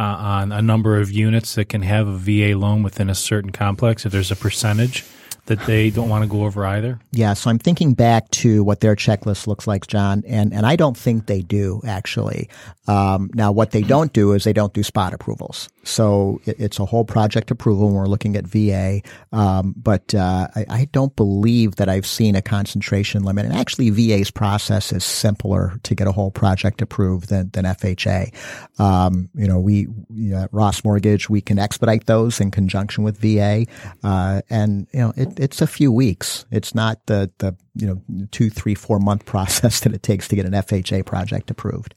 uh, 0.00 0.02
on 0.02 0.52
a 0.52 0.62
number 0.62 0.98
of 0.98 1.10
units 1.10 1.54
that 1.56 1.68
can 1.68 1.82
have 1.82 2.08
a 2.08 2.16
VA 2.16 2.56
loan 2.56 2.82
within 2.82 3.10
a 3.10 3.14
certain 3.14 3.50
complex 3.50 4.06
if 4.06 4.12
there's 4.12 4.30
a 4.30 4.36
percentage 4.36 5.04
that 5.44 5.58
they 5.66 5.90
don't 5.90 6.08
want 6.08 6.22
to 6.22 6.28
go 6.28 6.44
over 6.44 6.64
either? 6.64 6.98
Yeah, 7.12 7.34
so 7.34 7.50
I'm 7.50 7.58
thinking 7.58 7.92
back 7.92 8.30
to 8.30 8.64
what 8.64 8.80
their 8.80 8.94
checklist 8.94 9.46
looks 9.46 9.66
like, 9.66 9.86
John, 9.86 10.22
and, 10.26 10.54
and 10.54 10.64
I 10.64 10.76
don't 10.76 10.96
think 10.96 11.26
they 11.26 11.42
do 11.42 11.82
actually. 11.84 12.48
Um, 12.86 13.30
now, 13.34 13.52
what 13.52 13.72
they 13.72 13.82
don't 13.82 14.12
do 14.12 14.32
is 14.32 14.44
they 14.44 14.52
don't 14.52 14.72
do 14.72 14.82
spot 14.82 15.12
approvals. 15.12 15.68
So 15.82 16.40
it, 16.44 16.56
it's 16.58 16.78
a 16.78 16.84
whole 16.84 17.04
project 17.04 17.50
approval 17.50 17.86
when 17.86 17.94
we're 17.94 18.06
looking 18.06 18.36
at 18.36 18.46
VA. 18.46 19.00
Um, 19.32 19.74
but 19.76 20.14
uh, 20.14 20.48
I, 20.54 20.66
I, 20.68 20.84
don't 20.92 21.14
believe 21.16 21.76
that 21.76 21.88
I've 21.88 22.06
seen 22.06 22.34
a 22.36 22.42
concentration 22.42 23.22
limit. 23.22 23.46
And 23.46 23.54
actually, 23.54 23.90
VA's 23.90 24.30
process 24.30 24.92
is 24.92 25.04
simpler 25.04 25.78
to 25.84 25.94
get 25.94 26.06
a 26.06 26.12
whole 26.12 26.30
project 26.30 26.82
approved 26.82 27.28
than, 27.28 27.50
than 27.50 27.64
FHA. 27.64 28.34
Um, 28.78 29.30
you 29.34 29.46
know, 29.46 29.58
we 29.58 29.88
uh, 30.34 30.48
Ross 30.52 30.84
Mortgage 30.84 31.30
we 31.30 31.40
can 31.40 31.58
expedite 31.58 32.06
those 32.06 32.40
in 32.40 32.50
conjunction 32.50 33.04
with 33.04 33.18
VA, 33.18 33.66
uh, 34.02 34.42
and 34.50 34.86
you 34.92 35.00
know 35.00 35.12
it, 35.16 35.38
it's 35.38 35.62
a 35.62 35.66
few 35.66 35.92
weeks. 35.92 36.44
It's 36.50 36.74
not 36.74 37.06
the 37.06 37.30
the 37.38 37.56
you 37.74 37.86
know 37.86 38.26
two, 38.30 38.50
three, 38.50 38.74
four 38.74 38.98
month 38.98 39.24
process 39.26 39.80
that 39.80 39.94
it 39.94 40.02
takes 40.02 40.28
to 40.28 40.36
get 40.36 40.46
an 40.46 40.52
FHA 40.52 41.06
project 41.06 41.50
approved. 41.50 41.94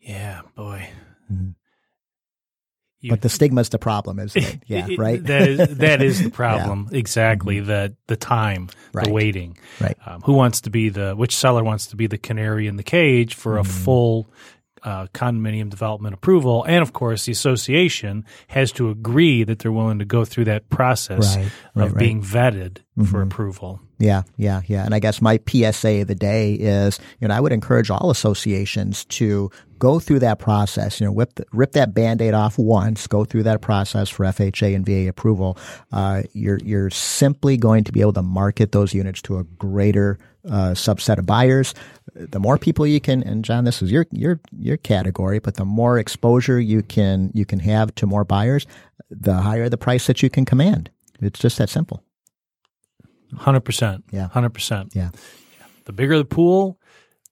Yeah, 0.00 0.42
boy. 0.54 0.88
Mm-hmm. 1.30 1.50
You, 3.00 3.10
but 3.10 3.22
the 3.22 3.28
stigma 3.36 3.60
is 3.60 3.68
the 3.68 3.78
problem, 3.78 4.18
isn't 4.18 4.42
it? 4.42 4.62
Yeah, 4.66 4.88
right. 4.98 5.22
that 5.24 5.48
is 5.48 5.76
that 5.78 6.02
is 6.02 6.22
the 6.22 6.30
problem 6.44 6.88
yeah. 6.90 6.98
exactly. 6.98 7.56
Mm-hmm. 7.56 7.66
The 7.66 7.96
the 8.06 8.16
time, 8.16 8.68
right. 8.92 9.06
the 9.06 9.12
waiting. 9.12 9.58
Right. 9.80 9.96
Um, 10.06 10.22
who 10.22 10.32
wants 10.34 10.62
to 10.62 10.70
be 10.70 10.88
the 10.88 11.14
which 11.14 11.34
seller 11.34 11.62
wants 11.62 11.86
to 11.88 11.96
be 11.96 12.06
the 12.06 12.18
canary 12.18 12.66
in 12.66 12.76
the 12.76 12.82
cage 12.82 13.34
for 13.34 13.52
mm-hmm. 13.52 13.60
a 13.60 13.64
full 13.64 14.30
uh, 14.82 15.06
condominium 15.08 15.68
development 15.68 16.14
approval, 16.14 16.64
and 16.64 16.82
of 16.82 16.92
course, 16.92 17.26
the 17.26 17.32
association 17.32 18.24
has 18.48 18.72
to 18.72 18.90
agree 18.90 19.42
that 19.44 19.58
they're 19.58 19.72
willing 19.72 19.98
to 19.98 20.04
go 20.04 20.24
through 20.24 20.44
that 20.44 20.68
process 20.68 21.36
right, 21.36 21.50
right, 21.74 21.86
of 21.86 21.92
right. 21.92 22.00
being 22.00 22.22
vetted 22.22 22.78
mm-hmm. 22.96 23.04
for 23.04 23.22
approval. 23.22 23.80
Yeah, 23.98 24.22
yeah, 24.36 24.60
yeah. 24.66 24.84
And 24.84 24.94
I 24.94 24.98
guess 24.98 25.22
my 25.22 25.40
PSA 25.48 26.02
of 26.02 26.08
the 26.08 26.14
day 26.14 26.52
is, 26.54 26.98
you 27.20 27.28
know, 27.28 27.34
I 27.34 27.40
would 27.40 27.52
encourage 27.52 27.90
all 27.90 28.10
associations 28.10 29.06
to 29.06 29.50
go 29.78 29.98
through 29.98 30.18
that 30.18 30.38
process. 30.38 31.00
You 31.00 31.06
know, 31.06 31.12
whip 31.12 31.34
the, 31.36 31.46
rip 31.52 31.72
that 31.72 31.94
band-aid 31.94 32.34
off 32.34 32.58
once. 32.58 33.06
Go 33.06 33.24
through 33.24 33.44
that 33.44 33.62
process 33.62 34.10
for 34.10 34.26
FHA 34.26 34.74
and 34.74 34.84
VA 34.84 35.08
approval. 35.08 35.56
Uh, 35.92 36.24
you're 36.34 36.58
you're 36.62 36.90
simply 36.90 37.56
going 37.56 37.84
to 37.84 37.92
be 37.92 38.02
able 38.02 38.12
to 38.14 38.22
market 38.22 38.72
those 38.72 38.92
units 38.92 39.22
to 39.22 39.38
a 39.38 39.44
greater 39.44 40.18
uh, 40.46 40.72
subset 40.72 41.16
of 41.18 41.24
buyers. 41.24 41.74
The 42.14 42.38
more 42.38 42.58
people 42.58 42.86
you 42.86 43.00
can, 43.00 43.22
and 43.22 43.44
John, 43.44 43.64
this 43.64 43.80
is 43.80 43.90
your 43.90 44.06
your 44.12 44.40
your 44.58 44.76
category, 44.76 45.38
but 45.38 45.54
the 45.54 45.64
more 45.64 45.98
exposure 45.98 46.60
you 46.60 46.82
can 46.82 47.30
you 47.32 47.46
can 47.46 47.60
have 47.60 47.94
to 47.94 48.06
more 48.06 48.24
buyers, 48.24 48.66
the 49.10 49.34
higher 49.34 49.70
the 49.70 49.78
price 49.78 50.06
that 50.06 50.22
you 50.22 50.28
can 50.28 50.44
command. 50.44 50.90
It's 51.22 51.40
just 51.40 51.56
that 51.56 51.70
simple. 51.70 52.02
Hundred 53.36 53.60
percent. 53.60 54.04
Yeah. 54.10 54.28
Hundred 54.28 54.50
percent. 54.50 54.94
Yeah. 54.94 55.10
The 55.84 55.92
bigger 55.92 56.18
the 56.18 56.24
pool, 56.24 56.80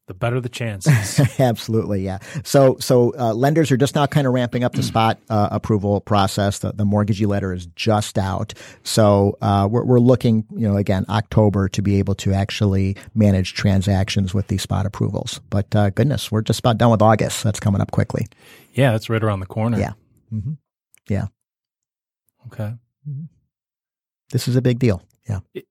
the 0.06 0.14
better 0.14 0.40
the 0.40 0.48
chances. 0.48 1.20
Absolutely, 1.40 2.02
yeah. 2.02 2.18
So, 2.44 2.76
so 2.78 3.14
uh, 3.18 3.32
lenders 3.32 3.72
are 3.72 3.76
just 3.76 3.94
now 3.94 4.06
kind 4.06 4.26
of 4.26 4.32
ramping 4.32 4.62
up 4.62 4.72
the 4.72 4.82
spot 4.82 5.18
uh, 5.30 5.48
approval 5.50 6.00
process. 6.00 6.58
The, 6.58 6.72
the 6.72 6.84
mortgagee 6.84 7.26
letter 7.26 7.52
is 7.52 7.66
just 7.74 8.18
out, 8.18 8.54
so 8.82 9.38
uh, 9.40 9.66
we're, 9.70 9.84
we're 9.84 10.00
looking, 10.00 10.44
you 10.54 10.68
know, 10.68 10.76
again 10.76 11.06
October 11.08 11.68
to 11.70 11.82
be 11.82 11.98
able 11.98 12.14
to 12.16 12.32
actually 12.32 12.96
manage 13.14 13.54
transactions 13.54 14.34
with 14.34 14.48
these 14.48 14.62
spot 14.62 14.84
approvals. 14.86 15.40
But 15.50 15.74
uh, 15.74 15.90
goodness, 15.90 16.30
we're 16.30 16.42
just 16.42 16.60
about 16.60 16.78
done 16.78 16.90
with 16.90 17.02
August. 17.02 17.42
That's 17.42 17.60
coming 17.60 17.80
up 17.80 17.90
quickly. 17.90 18.26
Yeah, 18.74 18.92
that's 18.92 19.08
right 19.08 19.22
around 19.22 19.40
the 19.40 19.46
corner. 19.46 19.78
Yeah, 19.78 19.92
mm-hmm. 20.32 20.52
yeah. 21.08 21.26
Okay. 22.48 22.74
Mm-hmm. 23.08 23.24
This 24.30 24.48
is 24.48 24.56
a 24.56 24.62
big 24.62 24.78
deal. 24.78 25.02
Yeah. 25.28 25.40
It, 25.54 25.64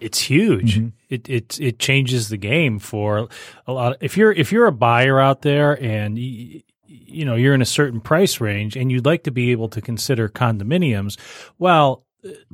it's 0.00 0.18
huge. 0.18 0.76
Mm-hmm. 0.76 0.88
It 1.08 1.28
it 1.28 1.60
it 1.60 1.78
changes 1.78 2.28
the 2.28 2.36
game 2.36 2.78
for 2.78 3.28
a 3.66 3.72
lot. 3.72 3.92
Of, 3.92 4.02
if 4.02 4.16
you're 4.16 4.32
if 4.32 4.52
you're 4.52 4.66
a 4.66 4.72
buyer 4.72 5.20
out 5.20 5.42
there 5.42 5.80
and 5.82 6.18
you, 6.18 6.62
you 6.86 7.24
know 7.24 7.34
you're 7.34 7.54
in 7.54 7.62
a 7.62 7.66
certain 7.66 8.00
price 8.00 8.40
range 8.40 8.76
and 8.76 8.90
you'd 8.90 9.06
like 9.06 9.24
to 9.24 9.30
be 9.30 9.50
able 9.50 9.68
to 9.70 9.80
consider 9.80 10.28
condominiums, 10.28 11.18
well, 11.58 12.04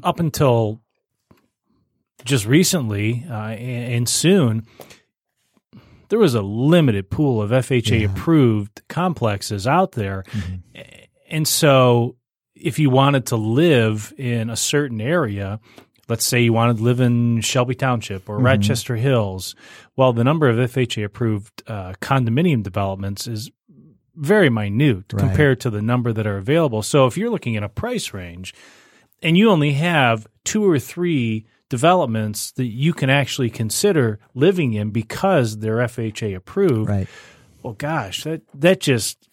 up 0.03 0.21
until 0.21 0.81
just 2.25 2.47
recently 2.47 3.27
uh, 3.29 3.51
and 3.51 4.09
soon, 4.09 4.67
there 6.09 6.19
was 6.19 6.35
a 6.35 6.43
limited 6.43 7.11
pool 7.11 7.43
of 7.43 7.51
FHA 7.51 8.01
yeah. 8.01 8.07
approved 8.07 8.83
complexes 8.89 9.67
out 9.67 9.93
there, 9.93 10.25
mm-hmm. 10.29 10.81
and 11.29 11.47
so 11.47 12.17
if 12.55 12.79
you 12.79 12.89
wanted 12.89 13.27
to 13.27 13.37
live 13.37 14.15
in 14.17 14.49
a 14.49 14.57
certain 14.57 15.01
area 15.01 15.61
let's 16.09 16.25
say 16.25 16.43
you 16.43 16.53
wanted 16.53 16.79
to 16.79 16.83
live 16.83 17.01
in 17.01 17.41
Shelby 17.41 17.75
Township 17.75 18.29
or 18.29 18.37
mm-hmm. 18.37 18.47
Rochester 18.47 18.97
Hills, 18.97 19.55
well, 19.97 20.13
the 20.13 20.25
number 20.25 20.49
of 20.49 20.57
FHA 20.57 21.05
approved 21.05 21.63
uh, 21.67 21.95
condominium 22.01 22.63
developments 22.63 23.27
is 23.27 23.51
very 24.17 24.51
minute 24.51 25.13
right. 25.13 25.21
compared 25.21 25.61
to 25.61 25.71
the 25.71 25.83
number 25.83 26.13
that 26.13 26.27
are 26.27 26.37
available. 26.37 26.83
So 26.83 27.07
if 27.07 27.17
you're 27.17 27.31
looking 27.31 27.57
at 27.57 27.63
a 27.63 27.69
price 27.69 28.13
range 28.13 28.55
and 29.23 29.37
you 29.37 29.51
only 29.51 29.73
have 29.73 30.27
two 30.45 30.69
or 30.69 30.79
three 30.79 31.47
developments 31.69 32.53
that 32.53 32.67
you 32.67 32.93
can 32.93 33.11
actually 33.11 33.51
consider 33.51 34.21
living 34.35 34.75
in 34.75 34.91
because 34.91 35.59
they're 35.59 35.79
FHA 35.79 36.37
approved, 36.37 36.91
right. 36.91 37.09
well, 37.63 37.73
gosh, 37.73 38.25
that 38.25 38.43
that 38.55 38.81
just 38.81 39.29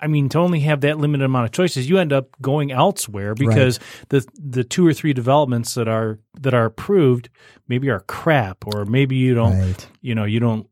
I 0.00 0.06
mean, 0.06 0.28
to 0.30 0.38
only 0.38 0.60
have 0.60 0.80
that 0.82 0.98
limited 0.98 1.24
amount 1.24 1.46
of 1.46 1.52
choices, 1.52 1.88
you 1.88 1.98
end 1.98 2.12
up 2.12 2.28
going 2.40 2.72
elsewhere 2.72 3.34
because 3.34 3.78
right. 3.78 4.08
the 4.08 4.26
the 4.38 4.64
two 4.64 4.86
or 4.86 4.92
three 4.92 5.12
developments 5.12 5.74
that 5.74 5.88
are 5.88 6.18
that 6.40 6.54
are 6.54 6.64
approved 6.64 7.28
maybe 7.68 7.88
are 7.90 8.00
crap, 8.00 8.66
or 8.66 8.84
maybe 8.84 9.16
you 9.16 9.34
don't, 9.34 9.58
right. 9.58 9.88
you 10.00 10.14
know, 10.14 10.24
you 10.24 10.40
don't 10.40 10.66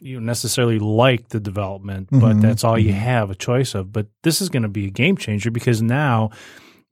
you 0.00 0.20
necessarily 0.20 0.78
like 0.78 1.28
the 1.28 1.40
development, 1.40 2.10
mm-hmm. 2.10 2.20
but 2.20 2.40
that's 2.40 2.64
all 2.64 2.74
mm-hmm. 2.74 2.88
you 2.88 2.94
have 2.94 3.30
a 3.30 3.34
choice 3.34 3.74
of. 3.74 3.92
But 3.92 4.06
this 4.22 4.40
is 4.40 4.48
going 4.48 4.62
to 4.62 4.68
be 4.68 4.86
a 4.86 4.90
game 4.90 5.16
changer 5.16 5.50
because 5.50 5.82
now 5.82 6.30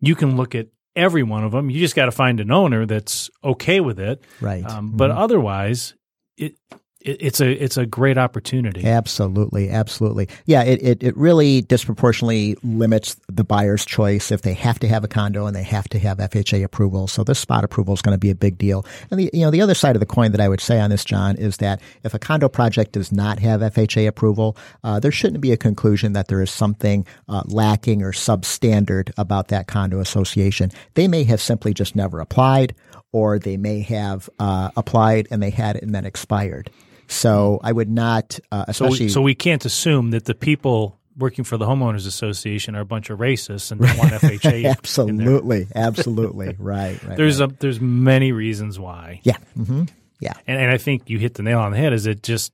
you 0.01 0.15
can 0.15 0.37
look 0.37 0.55
at 0.55 0.69
every 0.95 1.23
one 1.23 1.45
of 1.45 1.53
them. 1.53 1.71
You 1.71 1.81
just 1.81 1.95
got 1.95 2.07
to 2.07 2.13
find 2.13 2.41
an 2.41 2.51
owner 2.51 2.87
that's 2.87 3.31
okay 3.45 3.81
with 3.81 4.01
it, 4.01 4.23
right? 4.41 4.65
Um, 4.65 4.89
mm-hmm. 4.89 4.97
But 4.97 5.11
otherwise, 5.11 5.95
it 6.37 6.57
it's 7.07 7.41
a 7.41 7.51
it's 7.51 7.77
a 7.77 7.87
great 7.87 8.19
opportunity. 8.19 8.85
Absolutely, 8.85 9.71
absolutely. 9.71 10.29
Yeah, 10.47 10.63
it, 10.63 10.83
it, 10.83 11.03
it 11.03 11.17
really 11.17 11.63
disproportionately 11.63 12.57
limits 12.63 13.17
the 13.29 13.45
buyer's 13.45 13.85
choice 13.85 14.31
if 14.33 14.43
they 14.43 14.55
have 14.55 14.79
to 14.81 14.89
have 14.89 15.05
a 15.05 15.09
condo 15.09 15.47
and 15.47 15.55
they 15.55 15.63
have 15.63 15.89
to 15.91 15.99
have 15.99 16.19
FHA 16.19 16.65
approval. 16.65 17.07
So 17.07 17.25
this 17.25 17.39
spot 17.39 17.65
approval 17.65 17.95
is 17.95 18.03
going 18.03 18.15
to 18.15 18.19
be 18.19 18.31
a 18.31 18.35
big 18.35 18.59
deal. 18.59 18.85
And 19.11 19.21
the 19.21 19.31
you 19.33 19.45
know 19.45 19.51
the 19.51 19.63
other 19.63 19.75
side 19.75 19.97
of 19.97 20.01
the 20.01 20.07
coin 20.07 20.33
that 20.33 20.41
I 20.41 20.49
would 20.49 20.61
say 20.61 20.81
on 20.81 20.91
this, 20.91 21.05
John, 21.05 21.37
is 21.37 21.59
that 21.59 21.81
if 22.03 22.15
a 22.15 22.19
condo 22.19 22.49
project 22.49 22.93
does 22.93 23.13
not 23.13 23.39
have 23.39 23.61
FHA 23.61 24.09
approval, 24.09 24.57
uh, 24.83 24.99
there 24.99 25.13
shouldn't 25.13 25.41
be 25.41 25.53
a 25.53 25.57
conclusion 25.57 26.13
that 26.15 26.29
there 26.29 26.43
is 26.43 26.51
something 26.51 27.07
uh, 27.29 27.43
lacking 27.47 28.03
or 28.03 28.13
substandard 28.13 29.13
about 29.17 29.49
that 29.49 29.69
condo 29.69 30.01
association. 30.01 30.71
They 30.95 31.09
may 31.09 31.25
have 31.25 31.41
simply 31.41 31.73
just 31.73 31.95
never 31.95 32.21
applied, 32.21 32.75
or 33.13 33.39
they 33.39 33.57
may 33.57 33.81
have 33.81 34.29
uh, 34.39 34.71
applied 34.77 35.29
and 35.31 35.43
they 35.43 35.51
had 35.51 35.77
it 35.77 35.83
and 35.83 35.95
then 35.95 36.05
expired. 36.05 36.71
So 37.09 37.61
I 37.63 37.73
would 37.73 37.91
not, 37.91 38.39
uh, 38.51 38.65
especially. 38.69 39.09
So, 39.09 39.15
so 39.15 39.23
we 39.23 39.35
can't 39.35 39.65
assume 39.65 40.11
that 40.11 40.25
the 40.25 40.35
people 40.35 40.99
working 41.17 41.45
for 41.45 41.57
the 41.57 41.65
homeowners 41.65 42.07
association 42.07 42.77
are 42.77 42.81
a 42.81 42.87
bunch 42.87 43.11
of 43.11 43.19
racists 43.19 43.73
and 43.73 43.81
don't 43.81 43.97
want 43.97 44.13
FHA. 44.13 44.67
absolutely, 44.67 45.67
absolutely, 45.75 46.55
right, 46.59 47.03
right. 47.03 47.17
There's 47.17 47.41
right. 47.41 47.51
a 47.51 47.57
there's 47.59 47.81
many 47.81 48.33
reasons 48.33 48.79
why. 48.79 49.21
Yeah, 49.23 49.39
mm-hmm. 49.57 49.85
yeah, 50.21 50.35
and 50.47 50.61
and 50.61 50.71
I 50.71 50.79
think 50.79 51.09
you 51.09 51.19
hit 51.19 51.35
the 51.35 51.43
nail 51.43 51.61
on 51.61 51.73
the 51.73 51.79
head. 51.79 51.93
Is 51.93 52.07
it 52.07 52.23
just 52.23 52.53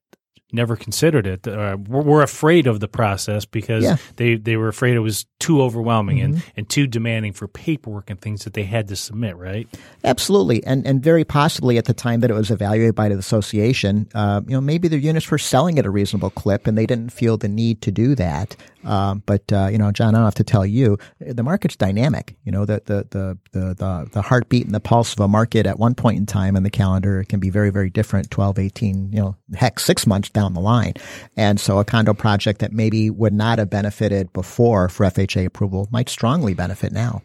never 0.53 0.77
considered 0.77 1.27
it. 1.27 1.47
Uh, 1.47 1.77
we're, 1.89 2.03
we're, 2.03 2.23
afraid 2.23 2.67
of 2.67 2.81
the 2.81 2.89
process 2.89 3.45
because 3.45 3.83
yeah. 3.83 3.97
they, 4.17 4.37
they 4.37 4.57
were 4.57 4.69
afraid 4.69 4.95
it 4.95 5.01
was 5.01 5.27
too 5.41 5.61
overwhelming 5.61 6.19
mm-hmm. 6.19 6.35
and, 6.35 6.43
and 6.57 6.69
too 6.69 6.87
demanding 6.87 7.33
for 7.33 7.49
paperwork 7.49 8.11
and 8.11 8.21
things 8.21 8.45
that 8.45 8.55
they 8.55 8.63
had 8.63 8.89
to 8.89 8.97
submit, 8.97 9.37
right? 9.37 9.69
Absolutely. 10.05 10.63
And, 10.65 10.87
and 10.87 11.03
very 11.03 11.25
possibly 11.25 11.79
at 11.79 11.87
the 11.87 11.95
time 11.95 12.21
that 12.21 12.31
it 12.31 12.35
was 12.35 12.51
evaluated 12.51 12.95
by 12.95 13.09
the 13.09 13.17
association, 13.17 14.09
uh, 14.15 14.41
you 14.47 14.53
know, 14.53 14.61
maybe 14.61 14.89
their 14.89 14.99
units 14.99 15.31
were 15.31 15.39
selling 15.39 15.79
at 15.79 15.87
a 15.87 15.91
reasonable 15.91 16.31
clip 16.31 16.67
and 16.67 16.79
they 16.79 16.87
didn't 16.87 17.11
feel 17.11 17.37
the 17.37 17.49
need 17.49 17.83
to 17.83 17.91
do 17.91 18.15
that. 18.15 18.55
Um, 18.85 19.23
but 19.27 19.53
uh, 19.53 19.69
you 19.71 19.79
know, 19.79 19.93
John, 19.93 20.15
I 20.15 20.19
don't 20.19 20.25
have 20.25 20.35
to 20.37 20.45
tell 20.45 20.67
you, 20.67 20.99
the 21.21 21.43
market's 21.43 21.77
dynamic. 21.77 22.37
You 22.45 22.53
know, 22.53 22.65
the, 22.65 22.83
the 22.85 23.07
the 23.11 23.39
the 23.53 23.75
the 23.75 24.09
the 24.13 24.23
heartbeat 24.23 24.67
and 24.67 24.75
the 24.75 24.81
pulse 24.81 25.13
of 25.13 25.21
a 25.21 25.29
market 25.29 25.67
at 25.67 25.79
one 25.79 25.95
point 25.95 26.19
in 26.19 26.27
time 26.27 26.57
in 26.57 26.63
the 26.63 26.71
calendar 26.71 27.25
can 27.25 27.41
be 27.41 27.51
very 27.51 27.71
very 27.71 27.91
different. 27.91 28.31
12, 28.31 28.59
18, 28.59 29.13
you 29.13 29.21
know, 29.21 29.37
heck, 29.55 29.79
six 29.79 30.07
months 30.07 30.31
down 30.31 30.55
the 30.55 30.61
line. 30.61 30.95
And 31.37 31.61
so, 31.61 31.79
a 31.79 31.85
condo 31.85 32.15
project 32.15 32.61
that 32.61 32.73
maybe 32.73 33.11
would 33.11 33.33
not 33.33 33.59
have 33.59 33.71
benefited 33.71 34.33
before 34.33 34.89
for 34.89 35.07
FHA 35.07 35.47
approval 35.47 35.89
might 35.93 36.09
strongly 36.09 36.55
benefit 36.55 36.93
now. 36.93 37.23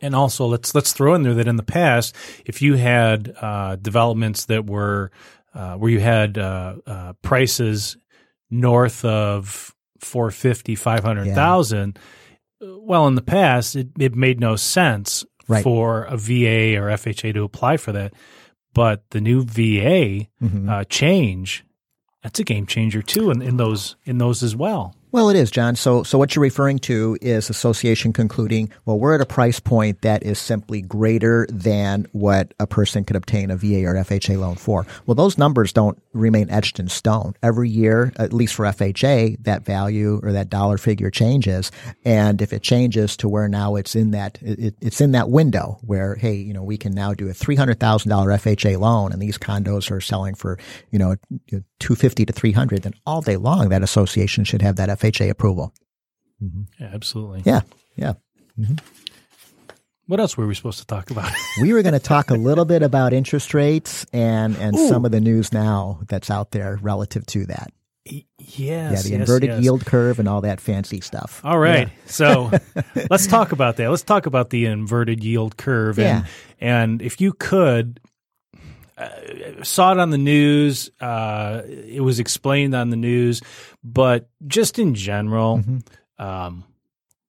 And 0.00 0.14
also, 0.14 0.46
let's 0.46 0.74
let's 0.74 0.92
throw 0.92 1.14
in 1.14 1.22
there 1.22 1.34
that 1.34 1.48
in 1.48 1.56
the 1.56 1.62
past, 1.62 2.14
if 2.44 2.60
you 2.60 2.74
had 2.74 3.34
uh, 3.40 3.76
developments 3.76 4.46
that 4.46 4.66
were 4.66 5.10
uh, 5.54 5.76
where 5.76 5.90
you 5.90 6.00
had 6.00 6.36
uh, 6.36 6.76
uh 6.86 7.12
prices 7.22 7.96
north 8.50 9.04
of 9.04 9.74
450, 10.00 10.74
500,000. 10.74 11.98
Well, 12.60 13.06
in 13.06 13.14
the 13.14 13.22
past, 13.22 13.76
it, 13.76 13.88
it 13.98 14.14
made 14.14 14.40
no 14.40 14.56
sense 14.56 15.24
Right. 15.48 15.62
for 15.62 16.02
a 16.04 16.16
VA 16.16 16.76
or 16.76 16.88
FHA 16.90 17.32
to 17.34 17.44
apply 17.44 17.76
for 17.76 17.92
that. 17.92 18.14
But 18.74 19.08
the 19.10 19.20
new 19.20 19.44
VA 19.44 20.26
Mm-hmm. 20.42 20.68
uh, 20.68 20.84
change, 20.84 21.64
that's 22.22 22.40
a 22.40 22.44
game 22.44 22.66
changer 22.66 23.00
too 23.00 23.30
in, 23.30 23.40
in 23.42 23.56
those 23.56 23.94
in 24.04 24.18
those 24.18 24.42
as 24.42 24.56
well. 24.56 24.96
Well, 25.16 25.30
it 25.30 25.36
is, 25.36 25.50
John. 25.50 25.76
So, 25.76 26.02
so 26.02 26.18
what 26.18 26.36
you're 26.36 26.42
referring 26.42 26.78
to 26.80 27.16
is 27.22 27.48
association 27.48 28.12
concluding, 28.12 28.70
well, 28.84 28.98
we're 28.98 29.14
at 29.14 29.22
a 29.22 29.24
price 29.24 29.58
point 29.58 30.02
that 30.02 30.22
is 30.22 30.38
simply 30.38 30.82
greater 30.82 31.46
than 31.48 32.06
what 32.12 32.52
a 32.60 32.66
person 32.66 33.02
could 33.02 33.16
obtain 33.16 33.50
a 33.50 33.56
VA 33.56 33.86
or 33.86 33.94
FHA 33.94 34.38
loan 34.38 34.56
for. 34.56 34.86
Well, 35.06 35.14
those 35.14 35.38
numbers 35.38 35.72
don't 35.72 35.98
remain 36.12 36.50
etched 36.50 36.78
in 36.78 36.88
stone. 36.88 37.34
Every 37.42 37.70
year, 37.70 38.12
at 38.16 38.34
least 38.34 38.56
for 38.56 38.66
FHA, 38.66 39.42
that 39.44 39.64
value 39.64 40.20
or 40.22 40.32
that 40.32 40.50
dollar 40.50 40.76
figure 40.76 41.10
changes. 41.10 41.72
And 42.04 42.42
if 42.42 42.52
it 42.52 42.62
changes 42.62 43.16
to 43.16 43.28
where 43.28 43.48
now 43.48 43.76
it's 43.76 43.96
in 43.96 44.10
that, 44.10 44.36
it, 44.42 44.74
it's 44.82 45.00
in 45.00 45.12
that 45.12 45.30
window 45.30 45.78
where, 45.80 46.16
hey, 46.16 46.34
you 46.34 46.52
know, 46.52 46.62
we 46.62 46.76
can 46.76 46.92
now 46.92 47.14
do 47.14 47.30
a 47.30 47.32
$300,000 47.32 47.76
FHA 47.78 48.78
loan 48.78 49.12
and 49.12 49.22
these 49.22 49.38
condos 49.38 49.90
are 49.90 50.02
selling 50.02 50.34
for, 50.34 50.58
you 50.90 50.98
know, 50.98 51.16
250 51.78 52.26
to 52.26 52.32
300, 52.34 52.82
then 52.82 52.92
all 53.06 53.22
day 53.22 53.38
long 53.38 53.70
that 53.70 53.82
association 53.82 54.44
should 54.44 54.60
have 54.60 54.76
that 54.76 54.90
FHA 54.90 55.05
approval. 55.30 55.72
Mm-hmm. 56.42 56.62
Yeah, 56.82 56.90
absolutely. 56.92 57.42
Yeah. 57.44 57.60
Yeah. 57.96 58.12
Mm-hmm. 58.58 58.74
What 60.06 60.20
else 60.20 60.36
were 60.36 60.46
we 60.46 60.54
supposed 60.54 60.78
to 60.80 60.86
talk 60.86 61.10
about? 61.10 61.30
We 61.62 61.72
were 61.72 61.82
going 61.82 61.94
to 61.94 61.98
talk 61.98 62.30
a 62.30 62.34
little 62.34 62.66
bit 62.66 62.82
about 62.82 63.12
interest 63.14 63.54
rates 63.54 64.04
and, 64.12 64.54
and 64.56 64.78
some 64.78 65.04
of 65.06 65.10
the 65.10 65.20
news 65.20 65.52
now 65.54 66.00
that's 66.06 66.30
out 66.30 66.50
there 66.50 66.78
relative 66.82 67.24
to 67.28 67.46
that. 67.46 67.72
yes. 68.04 68.28
Yeah, 68.38 68.92
the 69.02 69.14
inverted 69.14 69.48
yes. 69.48 69.62
yield 69.62 69.86
curve 69.86 70.18
and 70.18 70.28
all 70.28 70.42
that 70.42 70.60
fancy 70.60 71.00
stuff. 71.00 71.40
All 71.42 71.58
right. 71.58 71.88
So 72.04 72.52
let's 73.10 73.26
talk 73.26 73.52
about 73.52 73.76
that. 73.78 73.88
Let's 73.88 74.02
talk 74.02 74.26
about 74.26 74.50
the 74.50 74.66
inverted 74.66 75.24
yield 75.24 75.56
curve. 75.56 75.98
And, 75.98 76.24
Yeah. 76.24 76.30
and 76.60 77.00
if 77.00 77.20
you 77.22 77.32
could, 77.32 77.98
uh, 78.96 79.62
saw 79.62 79.92
it 79.92 79.98
on 79.98 80.10
the 80.10 80.18
news, 80.18 80.90
uh, 81.00 81.62
it 81.66 82.02
was 82.02 82.18
explained 82.20 82.74
on 82.74 82.90
the 82.90 82.96
news, 82.96 83.42
but 83.84 84.28
just 84.46 84.78
in 84.78 84.94
general, 84.94 85.58
Mm-hmm. 85.58 86.24
um, 86.24 86.64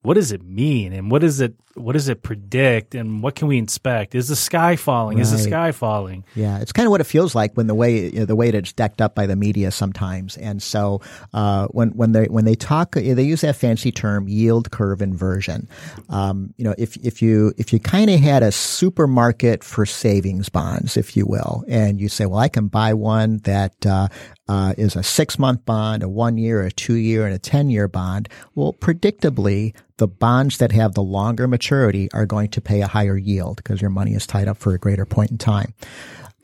what 0.01 0.13
does 0.13 0.31
it 0.31 0.41
mean 0.43 0.93
and 0.93 1.12
what 1.12 1.19
does 1.21 1.41
it 1.41 1.55
what 1.77 1.93
does 1.93 2.10
it 2.10 2.24
predict 2.24 2.96
and 2.96 3.22
what 3.22 3.36
can 3.36 3.48
we 3.48 3.57
inspect? 3.57 4.15
Is 4.15 4.27
the 4.27 4.36
sky 4.36 4.75
falling? 4.75 5.19
Is 5.19 5.31
the 5.31 5.38
sky 5.38 5.72
falling? 5.72 6.24
Yeah, 6.36 6.60
it's 6.60 6.72
kind 6.72 6.88
of 6.88 6.91
what 6.91 7.01
it 7.01 7.05
feels 7.05 7.36
like 7.36 7.53
when 7.55 7.67
the 7.67 7.75
way 7.75 8.05
you 8.05 8.19
know, 8.19 8.25
the 8.25 8.36
way 8.36 8.50
it's 8.50 8.74
decked 8.74 9.01
up 9.01 9.15
by 9.15 9.25
the 9.25 9.36
media 9.36 9.72
sometimes. 9.72 10.38
And 10.38 10.62
so 10.62 11.01
uh, 11.34 11.67
when 11.67 11.89
when 11.89 12.12
they 12.12 12.25
when 12.25 12.46
they 12.46 12.55
talk, 12.55 12.96
they 12.96 13.24
use 13.24 13.41
that 13.41 13.55
fancy 13.55 13.91
term 13.91 14.27
yield 14.27 14.72
curve 14.72 15.01
inversion. 15.01 15.67
Um, 16.10 16.53
you 16.57 16.63
know, 16.63 16.75
if 16.77 16.98
if 16.98 17.22
you 17.22 17.53
if 17.57 17.72
you 17.72 17.79
kind 17.79 18.10
of 18.10 18.19
had 18.19 18.43
a 18.43 18.51
supermarket 18.51 19.63
for 19.63 19.86
savings 19.86 20.50
bonds, 20.50 20.98
if 20.98 21.15
you 21.15 21.25
will, 21.25 21.63
and 21.67 22.00
you 22.00 22.10
say, 22.10 22.25
well, 22.25 22.39
I 22.39 22.50
can 22.50 22.67
buy 22.67 22.93
one 22.93 23.38
that 23.39 23.86
uh, 23.86 24.07
uh, 24.48 24.74
is 24.77 24.96
a 24.96 25.03
six 25.03 25.38
month 25.38 25.65
bond, 25.65 26.03
a 26.03 26.10
one 26.10 26.38
year, 26.38 26.62
a 26.62 26.72
two 26.72 26.96
year, 26.96 27.25
and 27.25 27.36
a 27.36 27.39
ten 27.39 27.69
year 27.69 27.88
bond. 27.88 28.29
Well, 28.55 28.74
predictably, 28.74 29.75
the 29.98 30.07
bonds 30.07 30.57
that 30.60 30.72
have 30.72 30.93
the 30.93 31.03
longer 31.03 31.48
maturity 31.48 31.66
are 31.71 32.25
going 32.25 32.50
to 32.50 32.62
pay 32.62 32.81
a 32.81 32.88
higher 32.88 33.17
yield 33.17 33.57
because 33.57 33.81
your 33.81 33.89
money 33.89 34.13
is 34.13 34.27
tied 34.27 34.47
up 34.47 34.57
for 34.57 34.74
a 34.74 34.79
greater 34.79 35.05
point 35.05 35.31
in 35.31 35.38
time. 35.38 35.74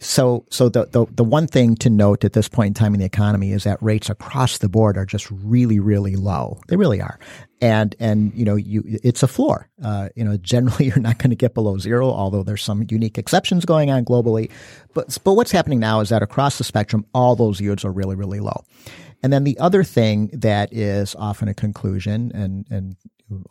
So, 0.03 0.45
so 0.49 0.67
the, 0.67 0.85
the, 0.85 1.05
the 1.09 1.23
one 1.23 1.47
thing 1.47 1.75
to 1.77 1.89
note 1.89 2.25
at 2.25 2.33
this 2.33 2.49
point 2.49 2.67
in 2.67 2.73
time 2.73 2.93
in 2.93 2.99
the 2.99 3.05
economy 3.05 3.53
is 3.53 3.63
that 3.63 3.81
rates 3.81 4.09
across 4.09 4.57
the 4.57 4.67
board 4.67 4.97
are 4.97 5.05
just 5.05 5.31
really, 5.31 5.79
really 5.79 6.17
low. 6.17 6.59
They 6.67 6.75
really 6.75 7.01
are. 7.01 7.17
And, 7.61 7.95
and, 7.99 8.33
you 8.35 8.43
know, 8.43 8.55
you, 8.55 8.83
it's 8.85 9.23
a 9.23 9.29
floor. 9.29 9.69
Uh, 9.81 10.09
you 10.15 10.25
know, 10.25 10.35
generally 10.37 10.85
you're 10.87 10.99
not 10.99 11.19
going 11.19 11.29
to 11.29 11.37
get 11.37 11.53
below 11.53 11.77
zero, 11.77 12.09
although 12.09 12.43
there's 12.43 12.63
some 12.63 12.85
unique 12.89 13.17
exceptions 13.17 13.63
going 13.63 13.91
on 13.91 14.03
globally. 14.03 14.51
But, 14.93 15.17
but 15.23 15.33
what's 15.33 15.51
happening 15.51 15.79
now 15.79 16.01
is 16.01 16.09
that 16.09 16.21
across 16.21 16.57
the 16.57 16.65
spectrum, 16.65 17.05
all 17.13 17.37
those 17.37 17.61
yields 17.61 17.85
are 17.85 17.91
really, 17.91 18.17
really 18.17 18.41
low. 18.41 18.65
And 19.23 19.31
then 19.31 19.45
the 19.45 19.57
other 19.57 19.85
thing 19.85 20.27
that 20.33 20.73
is 20.73 21.15
often 21.15 21.47
a 21.47 21.53
conclusion 21.53 22.29
and, 22.35 22.65
and 22.69 22.97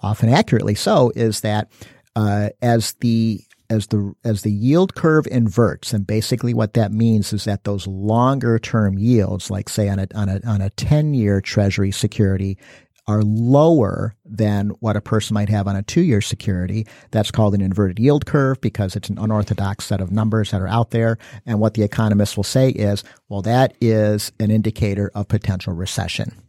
often 0.01 0.29
accurately 0.29 0.75
so 0.75 1.12
is 1.15 1.41
that, 1.41 1.69
uh, 2.17 2.51
as 2.61 2.93
the 3.01 3.41
as 3.71 3.87
the 3.89 4.15
as 4.23 4.43
the 4.43 4.53
yield 4.53 4.95
curve 4.95 5.27
inverts, 5.29 5.92
and 5.92 6.07
basically 6.07 6.53
what 6.53 6.75
that 6.75 6.92
means 6.92 7.33
is 7.33 7.45
that 7.45 7.64
those 7.64 7.87
longer 7.87 8.59
term 8.59 8.99
yields, 8.99 9.51
like 9.51 9.68
say 9.68 9.88
on 9.88 9.99
a 9.99 10.07
on 10.14 10.29
a 10.29 10.40
on 10.47 10.61
a 10.61 10.71
ten 10.71 11.14
year 11.14 11.40
Treasury 11.40 11.90
security, 11.90 12.59
are 13.07 13.23
lower 13.23 14.14
than 14.25 14.71
what 14.81 14.97
a 14.97 15.01
person 15.01 15.35
might 15.35 15.49
have 15.49 15.66
on 15.66 15.77
a 15.77 15.83
two 15.83 16.03
year 16.03 16.21
security. 16.21 16.87
That's 17.11 17.31
called 17.31 17.55
an 17.55 17.61
inverted 17.61 17.99
yield 17.99 18.27
curve 18.27 18.61
because 18.61 18.95
it's 18.95 19.09
an 19.09 19.18
unorthodox 19.18 19.87
set 19.87 20.01
of 20.01 20.12
numbers 20.12 20.51
that 20.51 20.61
are 20.61 20.68
out 20.68 20.90
there. 20.90 21.18
And 21.47 21.59
what 21.59 21.75
the 21.75 21.83
economists 21.83 22.37
will 22.37 22.45
say 22.45 22.71
is, 22.71 23.03
well, 23.29 23.42
that 23.42 23.75
is 23.81 24.33
an 24.38 24.51
indicator 24.51 25.11
of 25.14 25.29
potential 25.29 25.73
recession 25.73 26.41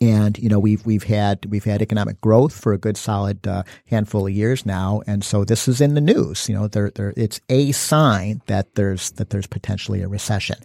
and 0.00 0.38
you 0.38 0.48
know 0.48 0.58
we've 0.58 0.84
we've 0.86 1.04
had 1.04 1.44
we've 1.46 1.64
had 1.64 1.82
economic 1.82 2.20
growth 2.20 2.58
for 2.58 2.72
a 2.72 2.78
good 2.78 2.96
solid 2.96 3.46
uh, 3.46 3.62
handful 3.86 4.26
of 4.26 4.32
years 4.32 4.64
now, 4.66 5.02
and 5.06 5.24
so 5.24 5.44
this 5.44 5.68
is 5.68 5.80
in 5.80 5.94
the 5.94 6.00
news. 6.00 6.48
You 6.48 6.54
know, 6.54 6.68
there 6.68 6.90
there 6.90 7.12
it's 7.16 7.40
a 7.48 7.72
sign 7.72 8.42
that 8.46 8.74
there's 8.74 9.10
that 9.12 9.30
there's 9.30 9.46
potentially 9.46 10.02
a 10.02 10.08
recession. 10.08 10.56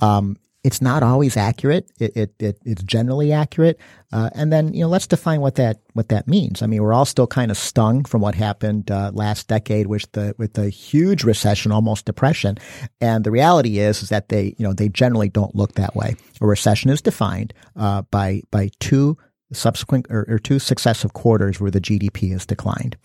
Um, 0.00 0.36
it's 0.64 0.80
not 0.80 1.02
always 1.02 1.36
accurate. 1.36 1.90
It, 1.98 2.16
it, 2.16 2.34
it 2.38 2.58
it's 2.64 2.82
generally 2.82 3.32
accurate. 3.32 3.80
Uh, 4.12 4.30
and 4.34 4.52
then 4.52 4.72
you 4.72 4.80
know 4.80 4.88
let's 4.88 5.06
define 5.06 5.40
what 5.40 5.56
that 5.56 5.80
what 5.94 6.08
that 6.08 6.28
means. 6.28 6.62
I 6.62 6.66
mean, 6.66 6.82
we're 6.82 6.92
all 6.92 7.04
still 7.04 7.26
kind 7.26 7.50
of 7.50 7.56
stung 7.56 8.04
from 8.04 8.20
what 8.20 8.34
happened 8.34 8.90
uh, 8.90 9.10
last 9.12 9.48
decade 9.48 9.88
with 9.88 10.10
the 10.12 10.34
with 10.38 10.54
the 10.54 10.68
huge 10.68 11.24
recession, 11.24 11.72
almost 11.72 12.04
depression. 12.04 12.58
And 13.00 13.24
the 13.24 13.30
reality 13.30 13.78
is 13.78 14.02
is 14.02 14.08
that 14.10 14.28
they 14.28 14.54
you 14.58 14.64
know 14.64 14.72
they 14.72 14.88
generally 14.88 15.28
don't 15.28 15.54
look 15.54 15.72
that 15.74 15.96
way. 15.96 16.14
A 16.40 16.46
recession 16.46 16.90
is 16.90 17.02
defined 17.02 17.54
uh, 17.76 18.02
by 18.02 18.42
by 18.50 18.70
two 18.78 19.16
subsequent 19.52 20.06
or, 20.10 20.24
or 20.28 20.38
two 20.38 20.58
successive 20.58 21.12
quarters 21.12 21.60
where 21.60 21.70
the 21.70 21.80
GDP 21.80 22.32
has 22.32 22.46
declined. 22.46 22.96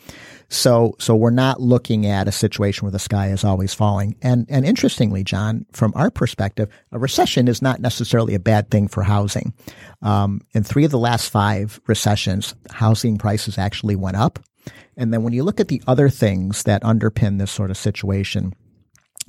So, 0.50 0.96
so 1.00 1.16
we're 1.16 1.30
not 1.30 1.62
looking 1.62 2.06
at 2.06 2.28
a 2.28 2.32
situation 2.32 2.86
where 2.86 2.92
the 2.92 3.00
sky 3.00 3.30
is 3.30 3.44
always 3.44 3.74
falling. 3.74 4.16
And, 4.22 4.46
and 4.50 4.66
interestingly, 4.66 5.24
John, 5.24 5.66
from 5.74 5.94
our 5.96 6.10
perspective, 6.10 6.70
a 6.92 7.00
recession 7.00 7.48
is 7.48 7.62
not 7.62 7.82
necessarily 7.82 8.36
a 8.36 8.40
bad 8.40 8.72
thing 8.72 8.88
for 8.88 9.04
housing. 9.04 9.54
Um, 10.02 10.42
in 10.54 10.64
three 10.64 10.86
of 10.86 10.92
the 10.92 11.00
last 11.00 11.30
five 11.30 11.80
recessions, 11.88 12.56
housing 12.70 13.18
prices 13.18 13.58
actually 13.58 13.96
went 13.96 14.18
up. 14.18 14.40
And 14.96 15.14
then 15.14 15.24
when 15.24 15.34
you 15.34 15.44
look 15.44 15.60
at 15.60 15.68
the 15.68 15.82
other 15.88 16.10
things 16.10 16.64
that 16.64 16.82
underpin 16.84 17.40
this 17.40 17.52
sort 17.52 17.70
of 17.70 17.78
situation, 17.78 18.54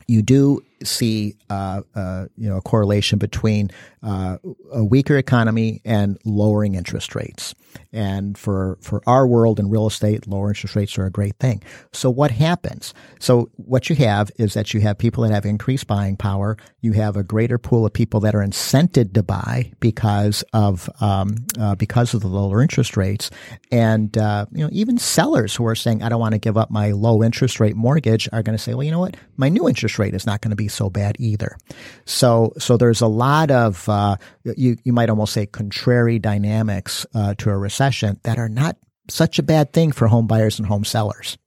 you 0.07 0.23
do 0.23 0.61
see 0.83 1.37
uh, 1.51 1.83
uh, 1.95 2.27
you 2.37 2.49
know 2.49 2.57
a 2.57 2.63
correlation 2.63 3.19
between 3.19 3.71
uh, 4.03 4.39
a 4.73 4.85
weaker 4.85 5.17
economy 5.17 5.81
and 5.85 6.19
lowering 6.25 6.75
interest 6.75 7.15
rates. 7.15 7.55
And 7.93 8.37
for 8.37 8.79
for 8.81 9.03
our 9.07 9.27
world 9.27 9.61
in 9.61 9.69
real 9.71 9.87
estate, 9.87 10.27
lower 10.27 10.49
interest 10.49 10.75
rates 10.77 10.99
are 10.99 11.07
a 11.07 11.11
great 11.11 11.37
thing. 11.39 11.63
So 11.93 12.11
what 12.11 12.31
happens? 12.31 12.95
So 13.19 13.51
what 13.57 13.91
you 13.91 13.97
have 13.97 14.31
is 14.39 14.55
that 14.55 14.73
you 14.73 14.81
have 14.81 14.99
people 14.99 15.23
that 15.25 15.33
have 15.33 15.45
increased 15.45 15.87
buying 15.87 16.17
power. 16.17 16.57
You 16.81 16.93
have 16.93 17.17
a 17.17 17.23
greater 17.23 17.59
pool 17.59 17.85
of 17.85 17.93
people 17.93 18.21
that 18.21 18.35
are 18.35 18.41
incented 18.41 19.15
to 19.15 19.23
buy 19.23 19.73
because 19.81 20.43
of 20.53 20.89
um, 21.01 21.37
uh, 21.59 21.75
because 21.75 22.15
of 22.15 22.23
the 22.23 22.29
lower 22.29 22.63
interest 22.63 22.97
rates, 22.97 23.31
and 23.71 24.17
uh, 24.17 24.47
you 24.53 24.65
know 24.65 24.71
even 24.73 24.99
sellers 24.99 25.55
who 25.55 25.67
are 25.67 25.75
saying 25.75 26.03
I 26.03 26.09
don't 26.09 26.21
want 26.21 26.33
to 26.33 26.39
give 26.39 26.57
up 26.57 26.71
my 26.71 26.93
low 26.93 27.23
interest 27.23 27.61
rate 27.61 27.77
mortgage 27.77 28.29
are 28.33 28.43
going 28.43 28.57
to 28.57 28.63
say, 28.63 28.75
well, 28.75 28.85
you 28.85 28.91
know 28.91 29.01
what, 29.01 29.17
my 29.37 29.49
new 29.49 29.69
interest 29.69 29.99
rate 29.99 30.15
is 30.15 30.27
not 30.27 30.41
going 30.41 30.51
to 30.51 30.57
be 30.57 30.68
so 30.69 30.91
bad 30.91 31.17
either. 31.19 31.57
So 32.05 32.53
so 32.59 32.77
there's 32.77 33.01
a 33.01 33.07
lot 33.07 33.51
of 33.51 33.89
uh, 33.89 34.17
you 34.45 34.77
you 34.85 34.93
might 34.93 35.11
almost 35.11 35.33
say 35.33 35.47
contrary 35.47 36.19
dynamics 36.19 37.07
uh, 37.15 37.35
to 37.39 37.51
a 37.51 37.57
recession 37.57 38.21
that 38.23 38.39
are 38.39 38.49
not 38.49 38.77
such 39.09 39.39
a 39.39 39.43
bad 39.43 39.73
thing 39.73 39.93
for 39.93 40.07
home 40.07 40.27
buyers 40.27 40.59
and 40.59 40.69
home 40.69 40.85
sellers. 40.85 41.39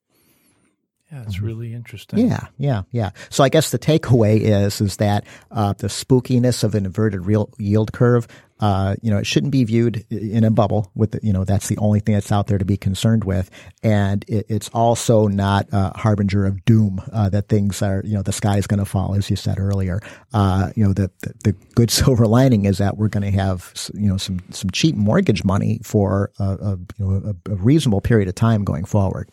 Yeah, 1.12 1.22
it's 1.26 1.40
really 1.40 1.74
interesting. 1.74 2.26
Yeah, 2.26 2.46
yeah, 2.56 2.82
yeah. 2.90 3.10
So 3.28 3.44
I 3.44 3.50
guess 3.50 3.70
the 3.70 3.78
takeaway 3.78 4.40
is 4.40 4.80
is 4.80 4.96
that 4.96 5.26
uh, 5.50 5.74
the 5.74 5.88
spookiness 5.88 6.64
of 6.64 6.74
an 6.74 6.86
inverted 6.86 7.26
real 7.26 7.50
yield 7.58 7.92
curve, 7.92 8.26
uh, 8.60 8.96
you 9.02 9.10
know, 9.10 9.18
it 9.18 9.26
shouldn't 9.26 9.52
be 9.52 9.62
viewed 9.64 10.06
in 10.10 10.42
a 10.42 10.50
bubble. 10.50 10.90
With 10.94 11.10
the, 11.10 11.20
you 11.22 11.34
know, 11.34 11.44
that's 11.44 11.68
the 11.68 11.76
only 11.76 12.00
thing 12.00 12.14
that's 12.14 12.32
out 12.32 12.46
there 12.46 12.56
to 12.56 12.64
be 12.64 12.78
concerned 12.78 13.24
with, 13.24 13.50
and 13.82 14.24
it, 14.26 14.46
it's 14.48 14.70
also 14.70 15.26
not 15.26 15.68
a 15.70 15.94
harbinger 15.98 16.46
of 16.46 16.64
doom 16.64 17.02
uh, 17.12 17.28
that 17.28 17.50
things 17.50 17.82
are, 17.82 18.00
you 18.06 18.14
know, 18.14 18.22
the 18.22 18.32
sky 18.32 18.56
is 18.56 18.66
going 18.66 18.80
to 18.80 18.86
fall, 18.86 19.14
as 19.14 19.28
you 19.28 19.36
said 19.36 19.58
earlier. 19.58 20.00
Uh, 20.32 20.70
you 20.76 20.82
know, 20.82 20.94
the, 20.94 21.10
the 21.20 21.34
the 21.44 21.52
good 21.74 21.90
silver 22.00 22.26
lining 22.26 22.64
is 22.64 22.78
that 22.78 22.96
we're 22.96 23.08
going 23.08 23.30
to 23.30 23.38
have, 23.38 23.74
you 23.92 24.08
know, 24.08 24.16
some 24.16 24.38
some 24.48 24.70
cheap 24.70 24.94
mortgage 24.94 25.44
money 25.44 25.78
for 25.84 26.30
a, 26.38 26.44
a 26.44 26.78
you 26.96 27.06
know 27.06 27.34
a, 27.46 27.52
a 27.52 27.56
reasonable 27.56 28.00
period 28.00 28.28
of 28.28 28.34
time 28.34 28.64
going 28.64 28.86
forward. 28.86 29.28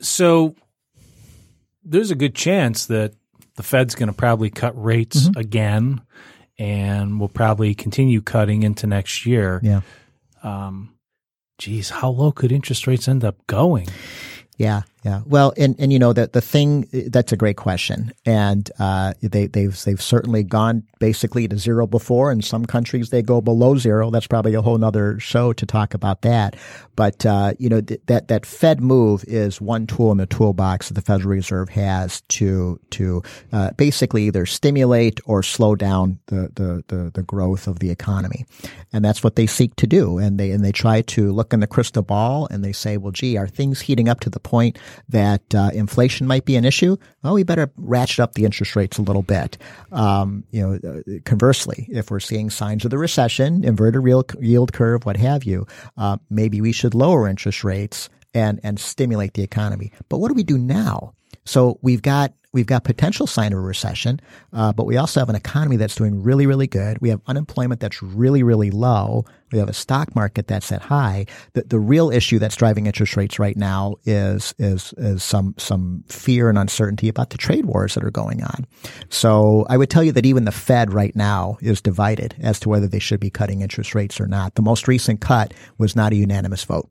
So 0.00 0.54
there's 1.84 2.10
a 2.10 2.14
good 2.16 2.34
chance 2.34 2.86
that 2.86 3.14
the 3.56 3.62
Fed's 3.62 3.94
going 3.94 4.08
to 4.08 4.12
probably 4.12 4.50
cut 4.50 4.80
rates 4.82 5.28
again. 5.36 6.00
and 6.58 7.20
will 7.20 7.28
probably 7.28 7.72
continue 7.74 8.20
cutting 8.20 8.64
into 8.64 8.86
next 8.86 9.24
year. 9.24 9.60
Yeah. 9.62 9.80
Um, 10.42 10.94
geez, 11.58 11.90
how 11.90 12.10
low 12.10 12.32
could 12.32 12.50
interest 12.50 12.86
rates 12.86 13.06
end 13.06 13.24
up 13.24 13.46
going? 13.46 13.88
Yeah, 14.56 14.82
yeah. 15.04 15.22
Well, 15.26 15.52
and 15.56 15.76
and 15.78 15.92
you 15.92 15.98
know 15.98 16.12
that 16.12 16.32
the 16.32 16.40
thing 16.40 16.88
that's 16.92 17.32
a 17.32 17.36
great 17.36 17.56
question, 17.56 18.12
and 18.26 18.68
uh, 18.78 19.14
they 19.22 19.46
they've 19.46 19.84
they've 19.84 20.02
certainly 20.02 20.42
gone 20.42 20.82
basically 20.98 21.46
to 21.46 21.56
zero 21.56 21.86
before. 21.86 22.32
In 22.32 22.42
some 22.42 22.66
countries, 22.66 23.10
they 23.10 23.22
go 23.22 23.40
below 23.40 23.76
zero. 23.76 24.10
That's 24.10 24.26
probably 24.26 24.54
a 24.54 24.62
whole 24.62 24.82
other 24.84 25.20
show 25.20 25.52
to 25.52 25.66
talk 25.66 25.94
about 25.94 26.22
that. 26.22 26.56
But 26.96 27.24
uh, 27.24 27.54
you 27.58 27.68
know 27.68 27.80
th- 27.80 28.00
that 28.06 28.28
that 28.28 28.44
Fed 28.44 28.80
move 28.80 29.24
is 29.28 29.60
one 29.60 29.86
tool 29.86 30.10
in 30.10 30.18
the 30.18 30.26
toolbox 30.26 30.88
that 30.88 30.94
the 30.94 31.02
Federal 31.02 31.30
Reserve 31.30 31.68
has 31.68 32.22
to 32.22 32.80
to 32.90 33.22
uh, 33.52 33.70
basically 33.72 34.24
either 34.24 34.46
stimulate 34.46 35.20
or 35.26 35.44
slow 35.44 35.76
down 35.76 36.18
the, 36.26 36.50
the 36.56 36.84
the 36.88 37.10
the 37.14 37.22
growth 37.22 37.68
of 37.68 37.78
the 37.78 37.90
economy, 37.90 38.46
and 38.92 39.04
that's 39.04 39.22
what 39.22 39.36
they 39.36 39.46
seek 39.46 39.76
to 39.76 39.86
do. 39.86 40.18
And 40.18 40.40
they 40.40 40.50
and 40.50 40.64
they 40.64 40.72
try 40.72 41.02
to 41.02 41.30
look 41.30 41.52
in 41.52 41.60
the 41.60 41.68
crystal 41.68 42.02
ball 42.02 42.48
and 42.50 42.64
they 42.64 42.72
say, 42.72 42.96
well, 42.96 43.12
gee, 43.12 43.36
are 43.36 43.46
things 43.46 43.80
heating 43.80 44.08
up 44.08 44.18
to 44.20 44.30
the 44.30 44.40
point 44.40 44.76
that 45.08 45.54
uh, 45.54 45.70
inflation 45.72 46.26
might 46.26 46.44
be 46.44 46.56
an 46.56 46.64
issue, 46.64 46.96
well, 47.22 47.34
we 47.34 47.42
better 47.42 47.70
ratchet 47.76 48.20
up 48.20 48.34
the 48.34 48.44
interest 48.44 48.76
rates 48.76 48.98
a 48.98 49.02
little 49.02 49.22
bit. 49.22 49.58
Um, 49.92 50.44
you 50.50 50.62
know, 50.62 50.90
uh, 50.90 51.18
conversely, 51.24 51.86
if 51.90 52.10
we're 52.10 52.20
seeing 52.20 52.50
signs 52.50 52.84
of 52.84 52.90
the 52.90 52.98
recession, 52.98 53.64
inverted 53.64 54.02
real 54.02 54.24
yield 54.40 54.72
curve, 54.72 55.04
what 55.06 55.16
have 55.16 55.44
you, 55.44 55.66
uh, 55.96 56.18
maybe 56.30 56.60
we 56.60 56.72
should 56.72 56.94
lower 56.94 57.28
interest 57.28 57.64
rates 57.64 58.08
and 58.34 58.60
and 58.62 58.78
stimulate 58.78 59.34
the 59.34 59.42
economy. 59.42 59.92
But 60.08 60.18
what 60.18 60.28
do 60.28 60.34
we 60.34 60.44
do 60.44 60.58
now? 60.58 61.14
So 61.44 61.78
we've 61.82 62.02
got 62.02 62.34
we've 62.58 62.66
got 62.66 62.82
potential 62.82 63.28
sign 63.28 63.52
of 63.52 63.58
a 63.60 63.62
recession, 63.62 64.18
uh, 64.52 64.72
but 64.72 64.84
we 64.84 64.96
also 64.96 65.20
have 65.20 65.28
an 65.28 65.36
economy 65.36 65.76
that's 65.76 65.94
doing 65.94 66.24
really, 66.24 66.44
really 66.44 66.66
good. 66.66 67.00
We 67.00 67.08
have 67.10 67.20
unemployment 67.28 67.80
that's 67.80 68.02
really, 68.02 68.42
really 68.42 68.72
low. 68.72 69.24
We 69.52 69.60
have 69.60 69.68
a 69.68 69.72
stock 69.72 70.16
market 70.16 70.48
that's 70.48 70.72
at 70.72 70.82
high. 70.82 71.26
The, 71.52 71.62
the 71.62 71.78
real 71.78 72.10
issue 72.10 72.40
that's 72.40 72.56
driving 72.56 72.86
interest 72.86 73.16
rates 73.16 73.38
right 73.38 73.56
now 73.56 73.94
is 74.04 74.56
is 74.58 74.92
is 74.98 75.22
some 75.22 75.54
some 75.56 76.02
fear 76.08 76.48
and 76.48 76.58
uncertainty 76.58 77.08
about 77.08 77.30
the 77.30 77.38
trade 77.38 77.64
wars 77.64 77.94
that 77.94 78.02
are 78.02 78.10
going 78.10 78.42
on. 78.42 78.66
So 79.08 79.64
I 79.70 79.76
would 79.76 79.88
tell 79.88 80.02
you 80.02 80.10
that 80.12 80.26
even 80.26 80.44
the 80.44 80.50
Fed 80.50 80.92
right 80.92 81.14
now 81.14 81.58
is 81.60 81.80
divided 81.80 82.34
as 82.40 82.58
to 82.60 82.68
whether 82.68 82.88
they 82.88 82.98
should 82.98 83.20
be 83.20 83.30
cutting 83.30 83.60
interest 83.60 83.94
rates 83.94 84.20
or 84.20 84.26
not. 84.26 84.56
The 84.56 84.62
most 84.62 84.88
recent 84.88 85.20
cut 85.20 85.54
was 85.78 85.94
not 85.94 86.12
a 86.12 86.16
unanimous 86.16 86.64
vote. 86.64 86.90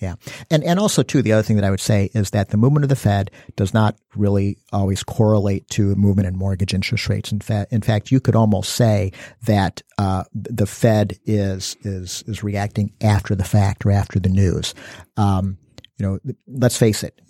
Yeah. 0.00 0.14
And, 0.50 0.62
and 0.64 0.78
also 0.78 1.02
too, 1.02 1.22
the 1.22 1.32
other 1.32 1.42
thing 1.42 1.56
that 1.56 1.64
I 1.64 1.70
would 1.70 1.80
say 1.80 2.10
is 2.14 2.30
that 2.30 2.50
the 2.50 2.56
movement 2.56 2.84
of 2.84 2.88
the 2.88 2.96
Fed 2.96 3.30
does 3.56 3.74
not 3.74 3.96
really 4.14 4.58
always 4.72 5.02
correlate 5.02 5.68
to 5.70 5.94
movement 5.96 6.28
in 6.28 6.36
mortgage 6.36 6.74
interest 6.74 7.08
rates. 7.08 7.32
In 7.32 7.40
fact, 7.40 7.72
in 7.72 7.82
fact, 7.82 8.10
you 8.10 8.20
could 8.20 8.36
almost 8.36 8.74
say 8.74 9.12
that, 9.46 9.82
uh, 9.98 10.24
the 10.32 10.66
Fed 10.66 11.18
is, 11.24 11.76
is, 11.82 12.22
is 12.26 12.42
reacting 12.42 12.92
after 13.00 13.34
the 13.34 13.44
fact 13.44 13.84
or 13.84 13.90
after 13.90 14.20
the 14.20 14.28
news. 14.28 14.74
Um, 15.16 15.58
you 15.96 16.06
know, 16.06 16.18
let's 16.46 16.76
face 16.76 17.02
it, 17.02 17.20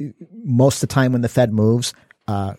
most 0.45 0.83
of 0.83 0.89
the 0.89 0.95
time 0.95 1.13
when 1.13 1.23
the 1.23 1.29
Fed 1.29 1.53
moves, 1.53 1.95
uh, 2.27 2.55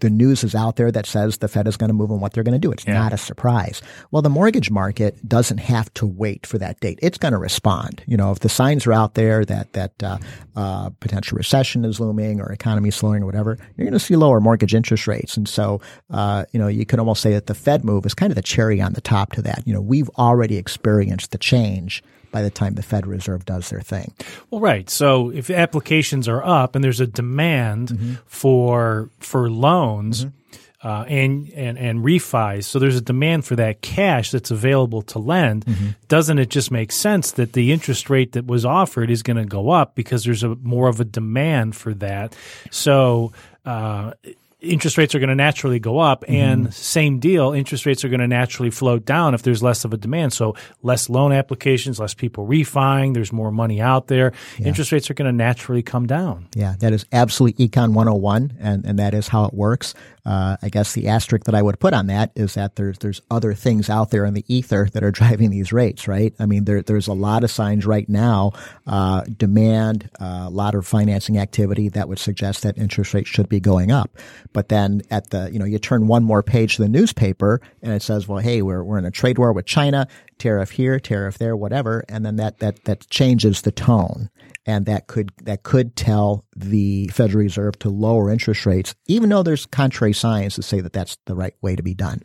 the 0.00 0.10
news 0.10 0.44
is 0.44 0.54
out 0.54 0.76
there 0.76 0.90
that 0.92 1.06
says 1.06 1.38
the 1.38 1.48
Fed 1.48 1.66
is 1.66 1.76
going 1.76 1.88
to 1.88 1.94
move 1.94 2.10
and 2.10 2.20
what 2.20 2.32
they're 2.32 2.44
going 2.44 2.52
to 2.52 2.58
do. 2.58 2.70
It's 2.70 2.86
yeah. 2.86 2.94
not 2.94 3.12
a 3.12 3.18
surprise. 3.18 3.82
Well, 4.10 4.22
the 4.22 4.30
mortgage 4.30 4.70
market 4.70 5.16
doesn't 5.28 5.58
have 5.58 5.92
to 5.94 6.06
wait 6.06 6.46
for 6.46 6.58
that 6.58 6.80
date. 6.80 6.98
It's 7.02 7.18
going 7.18 7.32
to 7.32 7.38
respond. 7.38 8.02
You 8.06 8.16
know, 8.16 8.30
if 8.30 8.40
the 8.40 8.48
signs 8.48 8.86
are 8.86 8.92
out 8.92 9.14
there 9.14 9.44
that 9.44 9.72
that 9.72 10.02
uh, 10.02 10.18
uh, 10.56 10.90
potential 11.00 11.36
recession 11.36 11.84
is 11.84 12.00
looming 12.00 12.40
or 12.40 12.52
economy 12.52 12.90
slowing 12.90 13.22
or 13.22 13.26
whatever, 13.26 13.58
you're 13.76 13.84
going 13.84 13.92
to 13.92 13.98
see 13.98 14.16
lower 14.16 14.40
mortgage 14.40 14.74
interest 14.74 15.06
rates. 15.06 15.36
And 15.36 15.48
so, 15.48 15.80
uh, 16.10 16.44
you 16.52 16.60
know, 16.60 16.68
you 16.68 16.86
could 16.86 16.98
almost 16.98 17.22
say 17.22 17.32
that 17.32 17.46
the 17.46 17.54
Fed 17.54 17.84
move 17.84 18.06
is 18.06 18.14
kind 18.14 18.30
of 18.30 18.36
the 18.36 18.42
cherry 18.42 18.80
on 18.80 18.92
the 18.92 19.00
top 19.00 19.32
to 19.32 19.42
that. 19.42 19.66
You 19.66 19.74
know, 19.74 19.80
we've 19.80 20.10
already 20.10 20.56
experienced 20.56 21.32
the 21.32 21.38
change 21.38 22.02
by 22.30 22.42
the 22.42 22.50
time 22.50 22.74
the 22.74 22.82
Federal 22.82 23.12
Reserve 23.12 23.44
does 23.44 23.70
their 23.70 23.80
thing. 23.80 24.12
Well, 24.50 24.60
right. 24.60 24.88
So 24.88 25.30
if 25.30 25.50
applications 25.50 26.28
are 26.28 26.44
up 26.44 26.74
and 26.74 26.84
there's 26.84 27.00
a 27.00 27.06
demand 27.06 27.88
mm-hmm. 27.88 28.14
for 28.26 29.10
for 29.20 29.50
loans. 29.50 30.24
Mm-hmm. 30.24 30.34
Uh, 30.80 31.02
and 31.08 31.50
and 31.56 31.76
and 31.76 32.04
refis. 32.04 32.62
So 32.62 32.78
there's 32.78 32.94
a 32.94 33.00
demand 33.00 33.44
for 33.44 33.56
that 33.56 33.82
cash 33.82 34.30
that's 34.30 34.52
available 34.52 35.02
to 35.02 35.18
lend. 35.18 35.66
Mm-hmm. 35.66 35.88
Doesn't 36.06 36.38
it 36.38 36.50
just 36.50 36.70
make 36.70 36.92
sense 36.92 37.32
that 37.32 37.54
the 37.54 37.72
interest 37.72 38.08
rate 38.08 38.30
that 38.32 38.46
was 38.46 38.64
offered 38.64 39.10
is 39.10 39.24
going 39.24 39.38
to 39.38 39.44
go 39.44 39.70
up 39.70 39.96
because 39.96 40.22
there's 40.22 40.44
a 40.44 40.54
more 40.54 40.86
of 40.86 41.00
a 41.00 41.04
demand 41.04 41.74
for 41.74 41.94
that? 41.94 42.36
So 42.70 43.32
uh, 43.66 44.12
interest 44.60 44.98
rates 44.98 45.14
are 45.14 45.20
going 45.20 45.28
to 45.28 45.36
naturally 45.36 45.78
go 45.78 45.98
up 45.98 46.24
and 46.26 46.64
mm-hmm. 46.64 46.72
same 46.72 47.20
deal 47.20 47.52
interest 47.52 47.86
rates 47.86 48.04
are 48.04 48.08
going 48.08 48.18
to 48.18 48.26
naturally 48.26 48.70
float 48.70 49.04
down 49.04 49.32
if 49.32 49.42
there's 49.42 49.62
less 49.62 49.84
of 49.84 49.92
a 49.92 49.96
demand 49.96 50.32
so 50.32 50.54
less 50.82 51.08
loan 51.08 51.30
applications 51.30 52.00
less 52.00 52.12
people 52.12 52.44
refining 52.44 53.12
there's 53.12 53.32
more 53.32 53.52
money 53.52 53.80
out 53.80 54.08
there 54.08 54.32
yeah. 54.58 54.66
interest 54.66 54.90
rates 54.90 55.08
are 55.10 55.14
going 55.14 55.30
to 55.30 55.36
naturally 55.36 55.82
come 55.82 56.06
down 56.06 56.48
yeah 56.56 56.74
that 56.80 56.92
is 56.92 57.06
absolutely 57.12 57.68
econ 57.68 57.92
101 57.92 58.56
and, 58.58 58.84
and 58.84 58.98
that 58.98 59.14
is 59.14 59.28
how 59.28 59.44
it 59.44 59.54
works 59.54 59.94
uh, 60.28 60.58
I 60.60 60.68
guess 60.68 60.92
the 60.92 61.08
asterisk 61.08 61.46
that 61.46 61.54
I 61.54 61.62
would 61.62 61.80
put 61.80 61.94
on 61.94 62.08
that 62.08 62.32
is 62.36 62.52
that 62.52 62.76
there's 62.76 62.98
there's 62.98 63.22
other 63.30 63.54
things 63.54 63.88
out 63.88 64.10
there 64.10 64.26
in 64.26 64.34
the 64.34 64.44
ether 64.46 64.86
that 64.92 65.02
are 65.02 65.10
driving 65.20 65.48
these 65.48 65.72
rates, 65.72 66.06
right? 66.06 66.34
I 66.38 66.44
mean, 66.44 66.64
there 66.64 66.82
there's 66.82 67.06
a 67.06 67.14
lot 67.14 67.44
of 67.44 67.50
signs 67.50 67.86
right 67.86 68.06
now, 68.06 68.52
uh, 68.86 69.22
demand, 69.22 70.10
uh, 70.20 70.44
a 70.46 70.50
lot 70.50 70.74
of 70.74 70.86
financing 70.86 71.38
activity 71.38 71.88
that 71.90 72.10
would 72.10 72.18
suggest 72.18 72.62
that 72.64 72.76
interest 72.76 73.14
rates 73.14 73.30
should 73.30 73.48
be 73.48 73.58
going 73.58 73.90
up. 73.90 74.18
But 74.52 74.68
then 74.68 75.00
at 75.10 75.30
the 75.30 75.48
you 75.50 75.58
know 75.58 75.64
you 75.64 75.78
turn 75.78 76.08
one 76.08 76.24
more 76.24 76.42
page 76.42 76.76
to 76.76 76.82
the 76.82 76.90
newspaper 76.90 77.62
and 77.80 77.94
it 77.94 78.02
says, 78.02 78.28
well, 78.28 78.40
hey, 78.40 78.60
we're 78.60 78.84
we're 78.84 78.98
in 78.98 79.06
a 79.06 79.10
trade 79.10 79.38
war 79.38 79.54
with 79.54 79.64
China, 79.64 80.08
tariff 80.36 80.72
here, 80.72 81.00
tariff 81.00 81.38
there, 81.38 81.56
whatever, 81.56 82.04
and 82.06 82.26
then 82.26 82.36
that 82.36 82.58
that 82.58 82.84
that 82.84 83.08
changes 83.08 83.62
the 83.62 83.72
tone 83.72 84.28
and 84.68 84.84
that 84.84 85.06
could 85.06 85.32
that 85.44 85.62
could 85.62 85.96
tell 85.96 86.44
the 86.54 87.08
Federal 87.08 87.42
Reserve 87.42 87.78
to 87.78 87.88
lower 87.88 88.30
interest 88.30 88.66
rates, 88.66 88.94
even 89.06 89.30
though 89.30 89.42
there's 89.42 89.64
contrary 89.64 90.12
signs 90.12 90.56
to 90.56 90.62
say 90.62 90.80
that 90.80 90.92
that's 90.92 91.16
the 91.24 91.34
right 91.34 91.54
way 91.62 91.74
to 91.74 91.82
be 91.82 91.94
done, 91.94 92.22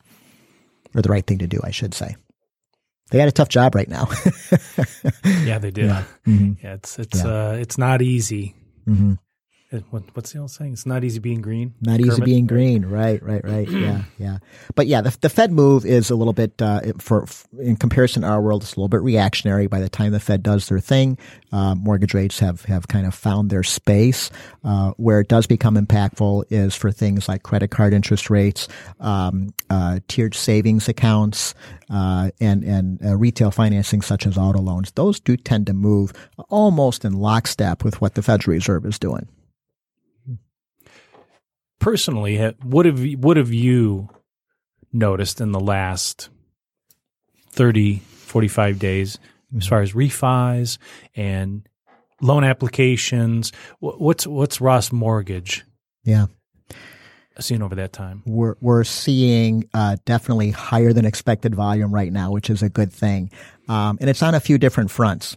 or 0.93 1.01
the 1.01 1.09
right 1.09 1.25
thing 1.25 1.39
to 1.39 1.47
do, 1.47 1.61
I 1.63 1.71
should 1.71 1.93
say. 1.93 2.17
They 3.11 3.17
got 3.17 3.29
a 3.29 3.31
tough 3.31 3.47
job 3.47 3.75
right 3.75 3.87
now. 3.87 4.09
yeah, 5.45 5.57
they 5.57 5.71
do. 5.71 5.85
Yeah, 5.85 6.03
mm-hmm. 6.27 6.53
yeah 6.61 6.73
it's 6.73 6.99
it's 6.99 7.23
yeah. 7.23 7.31
uh, 7.31 7.51
it's 7.53 7.77
not 7.77 8.01
easy. 8.01 8.55
Mm-hmm. 8.85 9.13
Uh, 9.73 9.79
what, 9.89 10.03
what's 10.13 10.31
the 10.31 10.39
old 10.39 10.51
saying? 10.51 10.73
It's 10.73 10.85
not 10.85 11.03
easy 11.03 11.19
being 11.19 11.41
green. 11.41 11.73
Not 11.81 11.99
Kermit? 11.99 12.13
easy 12.13 12.21
being 12.21 12.45
green. 12.45 12.85
Right, 12.85 13.21
right, 13.23 13.43
right. 13.43 13.67
yeah, 13.69 14.03
yeah. 14.19 14.37
But 14.75 14.87
yeah, 14.87 15.01
the, 15.01 15.17
the 15.21 15.29
Fed 15.29 15.51
move 15.51 15.85
is 15.85 16.09
a 16.09 16.15
little 16.15 16.33
bit 16.33 16.61
uh, 16.61 16.81
for 16.99 17.25
in 17.59 17.75
comparison 17.77 18.21
to 18.21 18.27
our 18.27 18.41
world. 18.41 18.61
It's 18.61 18.73
a 18.73 18.75
little 18.75 18.89
bit 18.89 19.01
reactionary. 19.01 19.67
By 19.67 19.79
the 19.79 19.89
time 19.89 20.11
the 20.11 20.19
Fed 20.19 20.43
does 20.43 20.67
their 20.67 20.79
thing, 20.79 21.17
uh, 21.51 21.73
mortgage 21.75 22.13
rates 22.13 22.39
have 22.39 22.63
have 22.65 22.87
kind 22.87 23.07
of 23.07 23.15
found 23.15 23.49
their 23.49 23.63
space. 23.63 24.29
Uh, 24.63 24.91
where 24.97 25.19
it 25.19 25.27
does 25.27 25.47
become 25.47 25.75
impactful 25.75 26.43
is 26.49 26.75
for 26.75 26.91
things 26.91 27.27
like 27.27 27.43
credit 27.43 27.69
card 27.69 27.93
interest 27.93 28.29
rates, 28.29 28.67
um, 28.99 29.53
uh, 29.69 29.99
tiered 30.07 30.35
savings 30.35 30.87
accounts, 30.87 31.55
uh, 31.89 32.29
and 32.39 32.63
and 32.63 32.99
retail 33.19 33.49
financing 33.49 34.01
such 34.01 34.27
as 34.27 34.37
auto 34.37 34.59
loans. 34.59 34.91
Those 34.91 35.19
do 35.19 35.35
tend 35.35 35.65
to 35.67 35.73
move 35.73 36.13
almost 36.49 37.03
in 37.03 37.13
lockstep 37.13 37.83
with 37.83 38.01
what 38.01 38.13
the 38.13 38.21
Federal 38.21 38.53
Reserve 38.53 38.85
is 38.85 38.99
doing 38.99 39.27
personally, 41.83 42.37
what 42.63 42.85
have 42.85 43.03
what 43.15 43.37
have 43.37 43.53
you 43.53 44.09
noticed 44.91 45.41
in 45.41 45.51
the 45.51 45.59
last 45.59 46.29
30, 47.49 47.99
45 47.99 48.79
days 48.79 49.19
as 49.57 49.67
far 49.67 49.81
as 49.81 49.91
refis 49.91 50.77
and 51.15 51.67
loan 52.21 52.43
applications? 52.43 53.51
What's 53.79 54.25
what's 54.25 54.61
Ross 54.61 54.91
Mortgage? 54.91 55.63
Yeah. 56.03 56.27
Seen 57.39 57.63
over 57.63 57.73
that 57.75 57.91
time, 57.91 58.21
we're 58.27 58.55
we're 58.61 58.83
seeing 58.83 59.67
uh, 59.73 59.97
definitely 60.05 60.51
higher 60.51 60.93
than 60.93 61.03
expected 61.03 61.55
volume 61.55 61.91
right 61.91 62.13
now, 62.13 62.31
which 62.31 62.47
is 62.47 62.61
a 62.61 62.69
good 62.69 62.93
thing, 62.93 63.31
um, 63.67 63.97
and 63.99 64.07
it's 64.07 64.21
on 64.21 64.35
a 64.35 64.39
few 64.39 64.59
different 64.59 64.91
fronts 64.91 65.35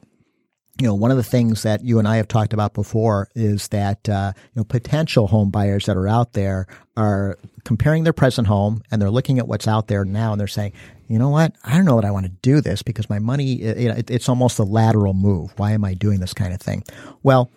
you 0.78 0.86
know, 0.86 0.94
one 0.94 1.10
of 1.10 1.16
the 1.16 1.22
things 1.22 1.62
that 1.62 1.82
you 1.84 1.98
and 1.98 2.06
I 2.06 2.16
have 2.16 2.28
talked 2.28 2.52
about 2.52 2.74
before 2.74 3.28
is 3.34 3.68
that 3.68 4.08
uh, 4.08 4.32
you 4.54 4.60
know 4.60 4.64
potential 4.64 5.26
home 5.26 5.50
buyers 5.50 5.86
that 5.86 5.96
are 5.96 6.08
out 6.08 6.34
there 6.34 6.66
are 6.96 7.38
comparing 7.64 8.04
their 8.04 8.12
present 8.12 8.46
home 8.46 8.82
and 8.90 9.00
they're 9.00 9.10
looking 9.10 9.38
at 9.38 9.48
what's 9.48 9.66
out 9.66 9.88
there 9.88 10.04
now 10.04 10.32
and 10.32 10.40
they're 10.40 10.46
saying, 10.46 10.72
you 11.08 11.18
know 11.18 11.30
what, 11.30 11.54
I 11.64 11.76
don't 11.76 11.84
know 11.84 12.00
that 12.00 12.06
I 12.06 12.10
want 12.10 12.26
to 12.26 12.32
do 12.42 12.60
this 12.60 12.82
because 12.82 13.08
my 13.08 13.18
money, 13.18 13.54
it, 13.54 14.10
it's 14.10 14.28
almost 14.28 14.58
a 14.58 14.64
lateral 14.64 15.14
move. 15.14 15.52
Why 15.56 15.72
am 15.72 15.84
I 15.84 15.94
doing 15.94 16.20
this 16.20 16.34
kind 16.34 16.52
of 16.52 16.60
thing? 16.60 16.82
Well, 17.22 17.50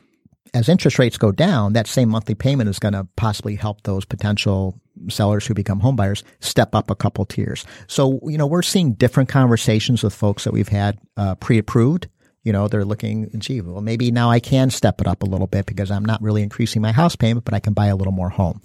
as 0.54 0.70
interest 0.70 0.98
rates 0.98 1.18
go 1.18 1.32
down, 1.32 1.74
that 1.74 1.88
same 1.88 2.10
monthly 2.10 2.36
payment 2.36 2.70
is 2.70 2.80
going 2.80 2.94
to 2.94 3.08
possibly 3.16 3.56
help 3.56 3.84
those 3.84 4.06
potential 4.06 4.80
sellers 5.10 5.46
who 5.46 5.54
become 5.54 5.82
homebuyers 5.82 6.24
step 6.40 6.74
up 6.74 6.90
a 6.90 6.96
couple 6.96 7.26
tiers. 7.26 7.66
So, 7.88 8.20
you 8.24 8.38
know, 8.38 8.48
we're 8.48 8.62
seeing 8.62 8.94
different 8.94 9.30
conversations 9.30 10.04
with 10.04 10.14
folks 10.14 10.44
that 10.44 10.54
we've 10.54 10.70
had 10.70 11.00
uh, 11.18 11.36
pre-approved 11.36 12.08
You 12.44 12.54
know, 12.54 12.68
they're 12.68 12.86
looking, 12.86 13.30
gee, 13.40 13.62
well, 13.62 13.82
maybe 13.82 14.12
now 14.12 14.32
I 14.32 14.40
can 14.40 14.70
step 14.70 15.02
it 15.02 15.08
up 15.08 15.24
a 15.24 15.26
little 15.26 15.48
bit 15.48 15.66
because 15.66 15.92
I'm 15.92 16.06
not 16.06 16.22
really 16.22 16.42
increasing 16.42 16.82
my 16.82 16.94
house 16.94 17.16
payment, 17.16 17.44
but 17.46 17.54
I 17.54 17.60
can 17.60 17.74
buy 17.74 17.88
a 17.88 17.96
little 17.96 18.14
more 18.14 18.30
home. 18.30 18.62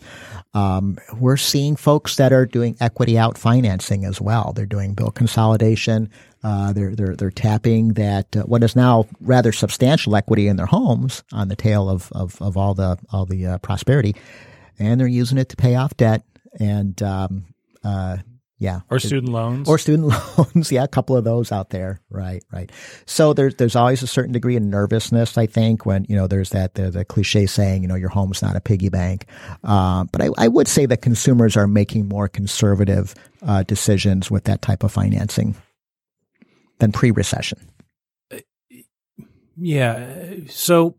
Um, 0.54 0.98
we're 1.18 1.36
seeing 1.36 1.74
folks 1.74 2.16
that 2.16 2.32
are 2.32 2.46
doing 2.46 2.76
equity 2.80 3.18
out 3.18 3.36
financing 3.36 4.04
as 4.04 4.20
well. 4.20 4.52
They're 4.52 4.66
doing 4.66 4.94
bill 4.94 5.10
consolidation. 5.10 6.10
Uh, 6.44 6.72
they're 6.72 6.94
they're 6.94 7.16
they're 7.16 7.30
tapping 7.30 7.94
that 7.94 8.36
uh, 8.36 8.42
what 8.42 8.62
is 8.62 8.76
now 8.76 9.06
rather 9.20 9.50
substantial 9.50 10.14
equity 10.14 10.46
in 10.46 10.56
their 10.56 10.66
homes 10.66 11.24
on 11.32 11.48
the 11.48 11.56
tail 11.56 11.88
of 11.88 12.12
of, 12.12 12.40
of 12.42 12.56
all 12.56 12.74
the 12.74 12.98
all 13.10 13.24
the 13.24 13.46
uh, 13.46 13.58
prosperity, 13.58 14.14
and 14.78 15.00
they're 15.00 15.08
using 15.08 15.38
it 15.38 15.48
to 15.48 15.56
pay 15.56 15.74
off 15.74 15.96
debt 15.96 16.22
and 16.60 17.02
um, 17.02 17.46
uh, 17.82 18.18
yeah. 18.58 18.80
Or 18.88 18.98
student 19.00 19.32
loans. 19.32 19.68
Or 19.68 19.78
student 19.78 20.12
loans. 20.38 20.70
yeah, 20.70 20.84
a 20.84 20.88
couple 20.88 21.16
of 21.16 21.24
those 21.24 21.50
out 21.50 21.70
there. 21.70 22.00
Right, 22.08 22.42
right. 22.52 22.70
So 23.04 23.32
there's 23.32 23.56
there's 23.56 23.76
always 23.76 24.02
a 24.02 24.06
certain 24.06 24.32
degree 24.32 24.56
of 24.56 24.62
nervousness, 24.62 25.36
I 25.36 25.46
think, 25.46 25.84
when, 25.84 26.06
you 26.08 26.14
know, 26.14 26.26
there's 26.26 26.50
that 26.50 26.74
the, 26.74 26.90
the 26.90 27.04
cliche 27.04 27.46
saying, 27.46 27.82
you 27.82 27.88
know, 27.88 27.96
your 27.96 28.10
home's 28.10 28.42
not 28.42 28.56
a 28.56 28.60
piggy 28.60 28.88
bank. 28.88 29.26
Um, 29.64 30.08
but 30.12 30.22
I, 30.22 30.28
I 30.38 30.48
would 30.48 30.68
say 30.68 30.86
that 30.86 31.02
consumers 31.02 31.56
are 31.56 31.66
making 31.66 32.08
more 32.08 32.28
conservative 32.28 33.14
uh, 33.42 33.64
decisions 33.64 34.30
with 34.30 34.44
that 34.44 34.62
type 34.62 34.84
of 34.84 34.92
financing 34.92 35.56
than 36.78 36.92
pre-recession. 36.92 37.58
Yeah. 39.56 40.36
So 40.48 40.96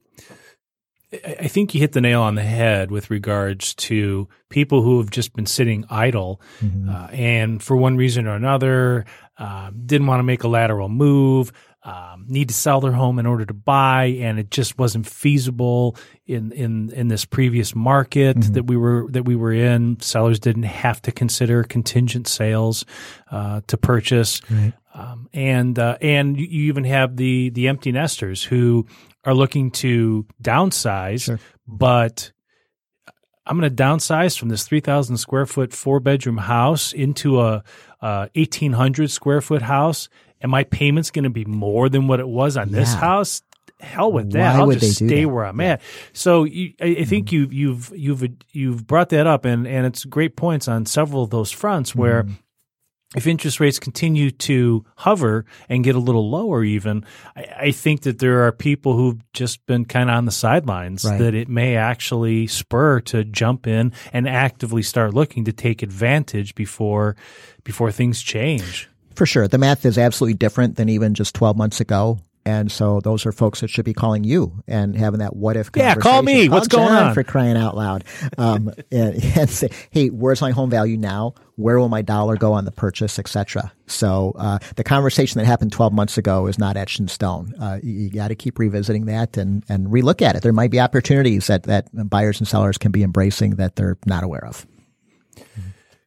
I 1.24 1.48
think 1.48 1.74
you 1.74 1.80
hit 1.80 1.92
the 1.94 2.02
nail 2.02 2.22
on 2.22 2.36
the 2.36 2.44
head 2.44 2.92
with 2.92 3.10
regards 3.10 3.74
to 3.76 4.28
people 4.50 4.82
who 4.82 5.00
have 5.00 5.10
just 5.10 5.34
been 5.34 5.46
sitting 5.46 5.86
idle 5.90 6.42
mm-hmm. 6.62 6.90
uh, 6.90 7.08
and 7.08 7.62
for 7.62 7.76
one 7.76 7.98
reason 7.98 8.28
or 8.28 8.36
another 8.36 9.06
uh, 9.38 9.72
didn't 9.86 10.08
want 10.08 10.20
to 10.20 10.24
make 10.24 10.44
a 10.44 10.48
lateral 10.48 10.90
move, 10.90 11.52
um, 11.86 12.26
need 12.28 12.48
to 12.48 12.54
sell 12.54 12.82
their 12.82 12.92
home 12.92 13.20
in 13.20 13.28
order 13.28 13.46
to 13.46 13.54
buy, 13.54 14.06
and 14.06 14.40
it 14.40 14.50
just 14.50 14.78
wasn't 14.78 15.06
feasible 15.06 15.96
in 16.26 16.52
in 16.52 16.90
in 16.92 17.10
this 17.10 17.26
previous 17.26 17.76
market 17.76 18.38
mm-hmm. 18.38 18.54
that 18.54 18.64
we 18.64 18.76
were 18.76 19.08
that 19.12 19.24
we 19.24 19.36
were 19.36 19.54
in. 19.54 20.00
Sellers 20.00 20.40
didn't 20.40 20.64
have 20.64 21.02
to 21.04 21.12
consider 21.12 21.64
contingent 21.64 22.28
sales 22.28 22.86
uh, 23.30 23.62
to 23.68 23.78
purchase. 23.78 24.42
Right. 24.50 24.74
Um, 24.96 25.30
and 25.34 25.78
uh, 25.78 25.98
and 26.02 26.40
you 26.40 26.68
even 26.70 26.86
have 26.86 27.18
the 27.18 27.50
the 27.52 27.68
empty 27.68 27.92
nesters 27.92 28.44
who 28.44 28.88
are 29.26 29.34
looking 29.34 29.72
to 29.72 30.26
downsize, 30.42 31.24
sure. 31.24 31.40
but 31.68 32.32
I'm 33.46 33.60
going 33.60 33.70
to 33.74 33.84
downsize 33.84 34.38
from 34.38 34.50
this 34.50 34.68
3,000 34.68 35.18
square 35.18 35.46
foot 35.46 35.74
four 35.74 36.00
bedroom 36.00 36.38
house 36.38 36.94
into 36.94 37.42
a, 37.42 37.64
a 38.02 38.30
1,800 38.34 39.12
square 39.12 39.42
foot 39.42 39.62
house. 39.62 40.10
And 40.42 40.52
my 40.52 40.64
payment's 40.64 41.12
going 41.12 41.24
to 41.24 41.30
be 41.30 41.46
more 41.46 41.90
than 41.90 42.08
what 42.08 42.20
it 42.20 42.28
was 42.28 42.58
on 42.58 42.70
yeah. 42.70 42.80
this 42.80 42.94
house. 42.94 43.42
Hell 43.80 44.12
with 44.12 44.32
that! 44.32 44.54
Why 44.54 44.60
I'll 44.62 44.72
just 44.72 44.96
stay 44.96 45.26
that? 45.26 45.28
where 45.28 45.46
I'm 45.46 45.60
yeah. 45.60 45.74
at. 45.74 45.82
So 46.14 46.46
you, 46.46 46.74
I, 46.80 46.98
I, 47.00 47.04
think 47.04 47.28
mm-hmm. 47.28 47.52
you, 47.52 47.68
you've 47.68 47.92
you've 47.94 48.30
you've 48.54 48.88
brought 48.88 49.10
that 49.10 49.28
up, 49.28 49.44
and 49.44 49.68
and 49.68 49.86
it's 49.86 50.06
great 50.06 50.38
points 50.38 50.70
on 50.70 50.86
several 50.86 51.24
of 51.24 51.30
those 51.30 51.52
fronts 51.52 51.94
where 51.94 52.24
mm 52.24 52.36
if 53.16 53.28
interest 53.28 53.60
rates 53.60 53.80
continue 53.80 54.32
to 54.32 54.86
hover 54.98 55.46
and 55.70 55.84
get 55.84 55.96
a 55.96 56.00
little 56.00 56.30
lower, 56.30 56.64
even, 56.64 57.06
I, 57.36 57.48
I 57.60 57.72
think 57.72 58.02
that 58.02 58.20
there 58.20 58.46
are 58.46 58.52
people 58.52 58.96
who've 58.96 59.20
just 59.34 59.66
been 59.66 59.86
kind 59.86 60.10
of 60.10 60.16
on 60.16 60.26
the 60.26 60.32
sidelines 60.32 61.06
right. 61.06 61.18
that 61.20 61.34
it 61.34 61.50
may 61.50 61.76
actually 61.76 62.48
spur 62.48 63.00
to 63.02 63.24
jump 63.24 63.68
in 63.68 63.94
and 64.14 64.28
actively 64.28 64.84
start 64.84 65.14
looking 65.14 65.46
to 65.46 65.54
take 65.54 65.82
advantage 65.82 66.56
before 66.56 67.16
before 67.64 67.92
things 67.92 68.22
change. 68.22 68.90
For 69.16 69.26
sure. 69.26 69.48
The 69.48 69.58
math 69.58 69.86
is 69.86 69.98
absolutely 69.98 70.36
different 70.36 70.76
than 70.76 70.90
even 70.90 71.14
just 71.14 71.34
12 71.36 71.58
months 71.58 71.80
ago. 71.80 72.20
And 72.48 72.72
so 72.72 73.00
those 73.02 73.26
are 73.26 73.32
folks 73.32 73.62
that 73.62 73.70
should 73.70 73.86
be 73.86 73.94
calling 73.94 74.24
you 74.24 74.64
and 74.68 74.96
having 74.96 75.20
that 75.20 75.36
what 75.36 75.58
if 75.58 75.72
Yeah, 75.76 75.96
call 75.96 76.22
me. 76.22 76.48
Call 76.48 76.58
What's 76.58 76.68
John 76.68 76.88
going 76.88 77.04
on? 77.08 77.14
For 77.16 77.24
crying 77.24 77.58
out 77.58 77.76
loud. 77.76 78.04
Um, 78.38 78.72
and, 78.92 79.24
and, 79.36 79.50
say, 79.50 79.70
hey, 79.90 80.10
where's 80.10 80.42
my 80.42 80.52
home 80.52 80.70
value 80.70 80.96
now? 80.96 81.34
Where 81.56 81.80
will 81.80 81.90
my 81.90 82.04
dollar 82.04 82.36
go 82.38 82.54
on 82.54 82.66
the 82.66 82.72
purchase, 82.72 83.18
etc. 83.18 83.72
So 83.88 84.34
uh, 84.38 84.60
the 84.76 84.84
conversation 84.84 85.40
that 85.40 85.46
happened 85.46 85.72
12 85.72 85.92
months 85.92 86.20
ago 86.20 86.46
is 86.46 86.60
not 86.60 86.78
etched 86.78 87.00
in 87.00 87.08
stone. 87.08 87.56
Uh, 87.60 87.80
you, 87.82 87.94
you 87.94 88.10
got 88.12 88.28
to 88.28 88.36
keep 88.36 88.60
revisiting 88.60 89.06
that 89.06 89.38
and, 89.38 89.64
and 89.68 89.88
relook 89.88 90.22
at 90.22 90.36
it. 90.36 90.44
There 90.44 90.54
might 90.54 90.70
be 90.70 90.80
opportunities 90.80 91.48
that, 91.48 91.64
that 91.64 91.88
buyers 91.94 92.40
and 92.40 92.48
sellers 92.48 92.78
can 92.78 92.92
be 92.92 93.02
embracing 93.02 93.56
that 93.56 93.76
they're 93.76 93.98
not 94.06 94.24
aware 94.24 94.46
of. 94.46 94.68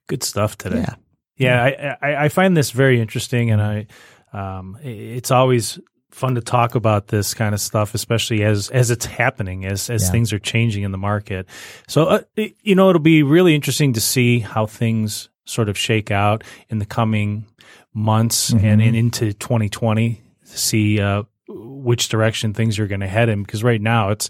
Good 0.07 0.23
stuff 0.23 0.57
today. 0.57 0.81
Yeah. 0.81 0.95
Yeah, 1.39 1.63
I, 1.63 2.09
I, 2.11 2.25
I 2.25 2.29
find 2.31 2.57
this 2.57 2.73
very 2.73 3.01
interesting, 3.01 3.53
and 3.53 3.63
I 3.63 3.87
um, 4.33 4.77
it's 4.83 5.31
always 5.31 5.79
fun 6.19 6.35
to 6.35 6.41
talk 6.41 6.75
about 6.75 7.09
this 7.09 7.33
kind 7.33 7.55
of 7.55 7.61
stuff, 7.61 7.95
especially 7.95 8.43
as 8.43 8.69
as 8.71 8.91
it's 8.91 9.07
happening, 9.07 9.65
as 9.65 9.89
as 9.89 10.05
yeah. 10.05 10.11
things 10.11 10.33
are 10.33 10.39
changing 10.39 10.83
in 10.83 10.93
the 10.93 10.99
market. 10.99 11.47
So, 11.87 12.05
uh, 12.05 12.21
it, 12.37 12.55
you 12.63 12.75
know, 12.75 12.91
it'll 12.91 13.01
be 13.01 13.23
really 13.23 13.55
interesting 13.55 13.93
to 13.95 14.01
see 14.01 14.41
how 14.41 14.67
things 14.67 15.29
sort 15.45 15.69
of 15.69 15.79
shake 15.79 16.11
out 16.11 16.45
in 16.69 16.79
the 16.79 16.87
coming 16.87 17.47
months 17.95 18.51
mm-hmm. 18.51 18.65
and, 18.65 18.83
and 18.83 18.95
into 18.97 19.33
2020. 19.33 20.15
to 20.51 20.59
See 20.59 21.01
uh, 21.01 21.23
which 21.49 22.09
direction 22.09 22.53
things 22.53 22.79
are 22.79 22.87
going 22.87 23.01
to 23.01 23.09
head 23.09 23.29
in, 23.29 23.43
because 23.43 23.65
right 23.65 23.81
now 23.81 24.11
it's 24.11 24.29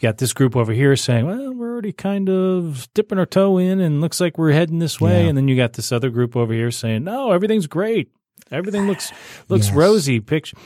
got 0.00 0.18
this 0.18 0.32
group 0.32 0.56
over 0.56 0.72
here 0.72 0.96
saying, 0.96 1.26
well, 1.26 1.54
we're 1.54 1.72
already 1.72 1.92
kind 1.92 2.28
of 2.28 2.88
dipping 2.94 3.18
our 3.18 3.26
toe 3.26 3.58
in 3.58 3.80
and 3.80 4.00
looks 4.00 4.20
like 4.20 4.38
we're 4.38 4.52
heading 4.52 4.78
this 4.78 5.00
way. 5.00 5.22
Yeah. 5.22 5.28
And 5.28 5.36
then 5.36 5.48
you 5.48 5.56
got 5.56 5.74
this 5.74 5.92
other 5.92 6.10
group 6.10 6.36
over 6.36 6.52
here 6.52 6.70
saying, 6.70 7.04
no, 7.04 7.32
everything's 7.32 7.66
great. 7.66 8.10
Everything 8.50 8.86
looks 8.86 9.12
looks 9.48 9.66
yes. 9.68 9.76
rosy. 9.76 10.20
Picture, 10.20 10.56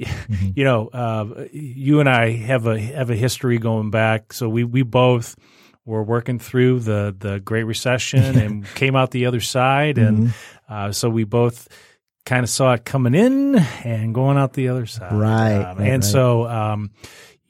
mm-hmm. 0.00 0.50
you 0.54 0.64
know, 0.64 0.88
uh, 0.88 1.46
you 1.52 2.00
and 2.00 2.08
I 2.08 2.30
have 2.30 2.66
a 2.66 2.78
have 2.78 3.10
a 3.10 3.16
history 3.16 3.58
going 3.58 3.90
back. 3.90 4.32
So 4.32 4.48
we 4.48 4.64
we 4.64 4.82
both 4.82 5.36
were 5.84 6.02
working 6.02 6.38
through 6.38 6.80
the 6.80 7.14
the 7.16 7.40
Great 7.40 7.64
Recession 7.64 8.38
and 8.38 8.66
came 8.74 8.96
out 8.96 9.10
the 9.10 9.26
other 9.26 9.40
side, 9.40 9.96
mm-hmm. 9.96 10.24
and 10.24 10.34
uh, 10.68 10.92
so 10.92 11.08
we 11.08 11.24
both 11.24 11.68
kind 12.26 12.44
of 12.44 12.50
saw 12.50 12.74
it 12.74 12.84
coming 12.84 13.14
in 13.14 13.56
and 13.84 14.14
going 14.14 14.36
out 14.36 14.52
the 14.52 14.68
other 14.68 14.86
side. 14.86 15.12
Right. 15.12 15.56
Um, 15.56 15.78
right 15.78 15.88
and 15.88 16.02
right. 16.02 16.04
so. 16.04 16.46
Um, 16.46 16.90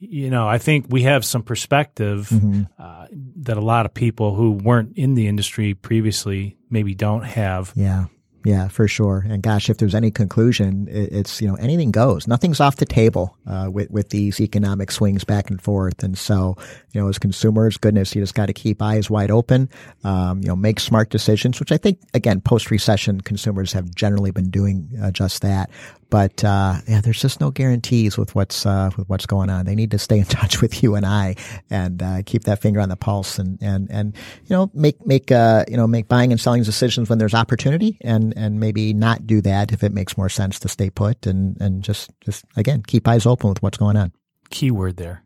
you 0.03 0.31
know, 0.31 0.47
I 0.47 0.57
think 0.57 0.87
we 0.89 1.03
have 1.03 1.23
some 1.23 1.43
perspective 1.43 2.29
mm-hmm. 2.31 2.63
uh, 2.79 3.05
that 3.41 3.55
a 3.55 3.61
lot 3.61 3.85
of 3.85 3.93
people 3.93 4.33
who 4.33 4.53
weren't 4.53 4.97
in 4.97 5.13
the 5.13 5.27
industry 5.27 5.75
previously 5.75 6.57
maybe 6.71 6.95
don't 6.95 7.23
have. 7.23 7.71
Yeah. 7.75 8.05
Yeah, 8.43 8.69
for 8.69 8.87
sure. 8.87 9.23
And 9.29 9.43
gosh, 9.43 9.69
if 9.69 9.77
there's 9.77 9.93
any 9.93 10.09
conclusion, 10.09 10.87
it's 10.89 11.41
you 11.41 11.47
know 11.47 11.55
anything 11.55 11.91
goes. 11.91 12.27
Nothing's 12.27 12.59
off 12.59 12.77
the 12.77 12.85
table 12.87 13.37
uh, 13.45 13.69
with 13.71 13.91
with 13.91 14.09
these 14.09 14.41
economic 14.41 14.89
swings 14.91 15.23
back 15.23 15.51
and 15.51 15.61
forth. 15.61 16.03
And 16.03 16.17
so, 16.17 16.57
you 16.91 17.01
know, 17.01 17.07
as 17.07 17.19
consumers, 17.19 17.77
goodness, 17.77 18.15
you 18.15 18.21
just 18.21 18.33
got 18.33 18.47
to 18.47 18.53
keep 18.53 18.81
eyes 18.81 19.09
wide 19.09 19.29
open. 19.29 19.69
Um, 20.03 20.41
you 20.41 20.47
know, 20.47 20.55
make 20.55 20.79
smart 20.79 21.09
decisions, 21.11 21.59
which 21.59 21.71
I 21.71 21.77
think 21.77 21.99
again, 22.15 22.41
post 22.41 22.71
recession, 22.71 23.21
consumers 23.21 23.73
have 23.73 23.93
generally 23.93 24.31
been 24.31 24.49
doing 24.49 24.89
uh, 25.01 25.11
just 25.11 25.43
that. 25.43 25.69
But 26.11 26.43
uh, 26.43 26.75
yeah, 26.87 26.99
there's 26.99 27.21
just 27.21 27.39
no 27.39 27.51
guarantees 27.51 28.17
with 28.17 28.35
what's 28.35 28.65
uh, 28.65 28.91
with 28.97 29.07
what's 29.07 29.25
going 29.25 29.49
on. 29.49 29.65
They 29.65 29.75
need 29.75 29.91
to 29.91 29.97
stay 29.97 30.19
in 30.19 30.25
touch 30.39 30.61
with 30.61 30.83
you 30.83 30.95
and 30.95 31.05
I, 31.05 31.35
and 31.69 32.03
uh, 32.03 32.21
keep 32.25 32.43
that 32.43 32.61
finger 32.61 32.81
on 32.81 32.89
the 32.89 32.97
pulse, 32.97 33.39
and 33.39 33.57
and 33.61 33.89
and 33.89 34.13
you 34.45 34.55
know 34.55 34.69
make 34.73 35.03
make 35.07 35.31
uh, 35.31 35.63
you 35.69 35.77
know 35.77 35.87
make 35.87 36.09
buying 36.09 36.31
and 36.31 36.39
selling 36.39 36.63
decisions 36.63 37.09
when 37.09 37.17
there's 37.17 37.33
opportunity, 37.33 37.97
and 38.01 38.33
and 38.35 38.59
maybe 38.59 38.93
not 38.93 39.25
do 39.25 39.39
that 39.41 39.71
if 39.71 39.83
it 39.85 39.93
makes 39.93 40.17
more 40.17 40.29
sense 40.29 40.59
to 40.59 40.67
stay 40.67 40.89
put, 40.89 41.25
and 41.25 41.59
and 41.61 41.81
just 41.81 42.11
just 42.19 42.43
again 42.57 42.83
keep 42.85 43.07
eyes 43.07 43.25
open 43.25 43.49
with 43.49 43.63
what's 43.63 43.77
going 43.77 43.95
on. 43.95 44.11
Keyword 44.49 44.97
there, 44.97 45.23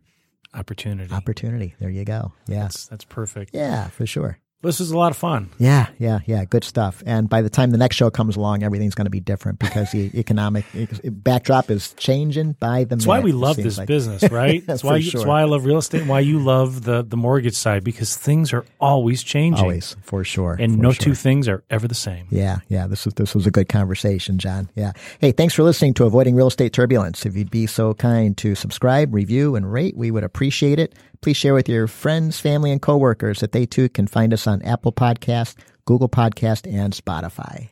opportunity. 0.54 1.12
Opportunity. 1.12 1.74
There 1.80 1.90
you 1.90 2.06
go. 2.06 2.32
Yeah, 2.48 2.62
that's, 2.62 2.86
that's 2.86 3.06
perfect. 3.06 3.56
Yeah, 3.56 3.88
for 3.88 4.06
sure. 4.06 4.38
This 4.66 4.82
is 4.82 4.92
a 4.92 4.98
lot 4.98 5.12
of 5.12 5.18
fun. 5.18 5.50
Yeah, 5.58 5.88
yeah, 5.98 6.20
yeah. 6.26 6.46
Good 6.46 6.64
stuff. 6.64 7.04
And 7.06 7.30
by 7.30 7.42
the 7.42 7.50
time 7.50 7.72
the 7.72 7.78
next 7.78 7.96
show 7.96 8.10
comes 8.10 8.36
along, 8.36 8.64
everything's 8.64 8.96
going 8.96 9.06
to 9.06 9.12
be 9.12 9.20
different 9.20 9.60
because 9.60 9.92
the 9.92 10.12
economic 10.20 10.66
backdrop 11.04 11.70
is 11.70 11.94
changing 11.94 12.54
by 12.54 12.84
the. 12.84 12.96
That's 12.96 13.06
minute, 13.06 13.20
why 13.20 13.24
we 13.24 13.32
love 13.32 13.58
this 13.58 13.78
like. 13.78 13.88
business, 13.88 14.24
right? 14.32 14.66
That's 14.66 14.84
why. 14.84 15.00
Sure. 15.00 15.20
That's 15.20 15.28
why 15.28 15.42
I 15.42 15.46
love 15.46 15.66
real 15.66 15.78
estate. 15.78 16.02
and 16.02 16.10
Why 16.10 16.20
you 16.22 16.40
love 16.40 16.84
the 16.84 17.04
the 17.04 17.18
mortgage 17.18 17.56
side 17.56 17.84
because 17.84 18.16
things 18.18 18.54
are 18.54 18.66
always 18.80 19.24
changing. 19.24 19.64
Always, 19.64 19.96
for 20.02 20.24
sure. 20.24 20.58
And 20.60 20.76
for 20.76 20.82
no 20.82 20.92
sure. 20.92 21.04
two 21.04 21.16
things 21.16 21.48
are 21.48 21.64
ever 21.70 21.88
the 21.88 21.96
same. 21.96 22.28
Yeah, 22.30 22.60
yeah. 22.68 22.88
This 22.88 23.06
was 23.06 23.14
this 23.14 23.36
was 23.36 23.46
a 23.46 23.52
good 23.52 23.70
conversation, 23.70 24.38
John. 24.38 24.70
Yeah. 24.76 24.94
Hey, 25.20 25.32
thanks 25.32 25.54
for 25.54 25.64
listening 25.64 25.94
to 25.96 26.06
Avoiding 26.06 26.36
Real 26.36 26.48
Estate 26.48 26.74
Turbulence. 26.74 27.26
If 27.26 27.36
you'd 27.36 27.52
be 27.52 27.68
so 27.68 27.94
kind 27.94 28.36
to 28.38 28.56
subscribe, 28.56 29.14
review, 29.14 29.56
and 29.56 29.72
rate, 29.72 29.96
we 29.96 30.12
would 30.12 30.24
appreciate 30.24 30.80
it. 30.80 30.96
Please 31.26 31.38
share 31.38 31.56
with 31.56 31.68
your 31.68 31.88
friends, 31.88 32.40
family, 32.40 32.72
and 32.72 32.80
coworkers 32.80 33.40
that 33.40 33.52
they 33.52 33.66
too 33.66 33.90
can 33.90 34.06
find 34.06 34.32
us 34.32 34.46
on 34.46 34.62
Apple 34.62 34.92
Podcast, 34.92 35.56
Google 35.86 36.08
Podcast, 36.08 36.72
and 36.72 36.94
Spotify. 36.94 37.70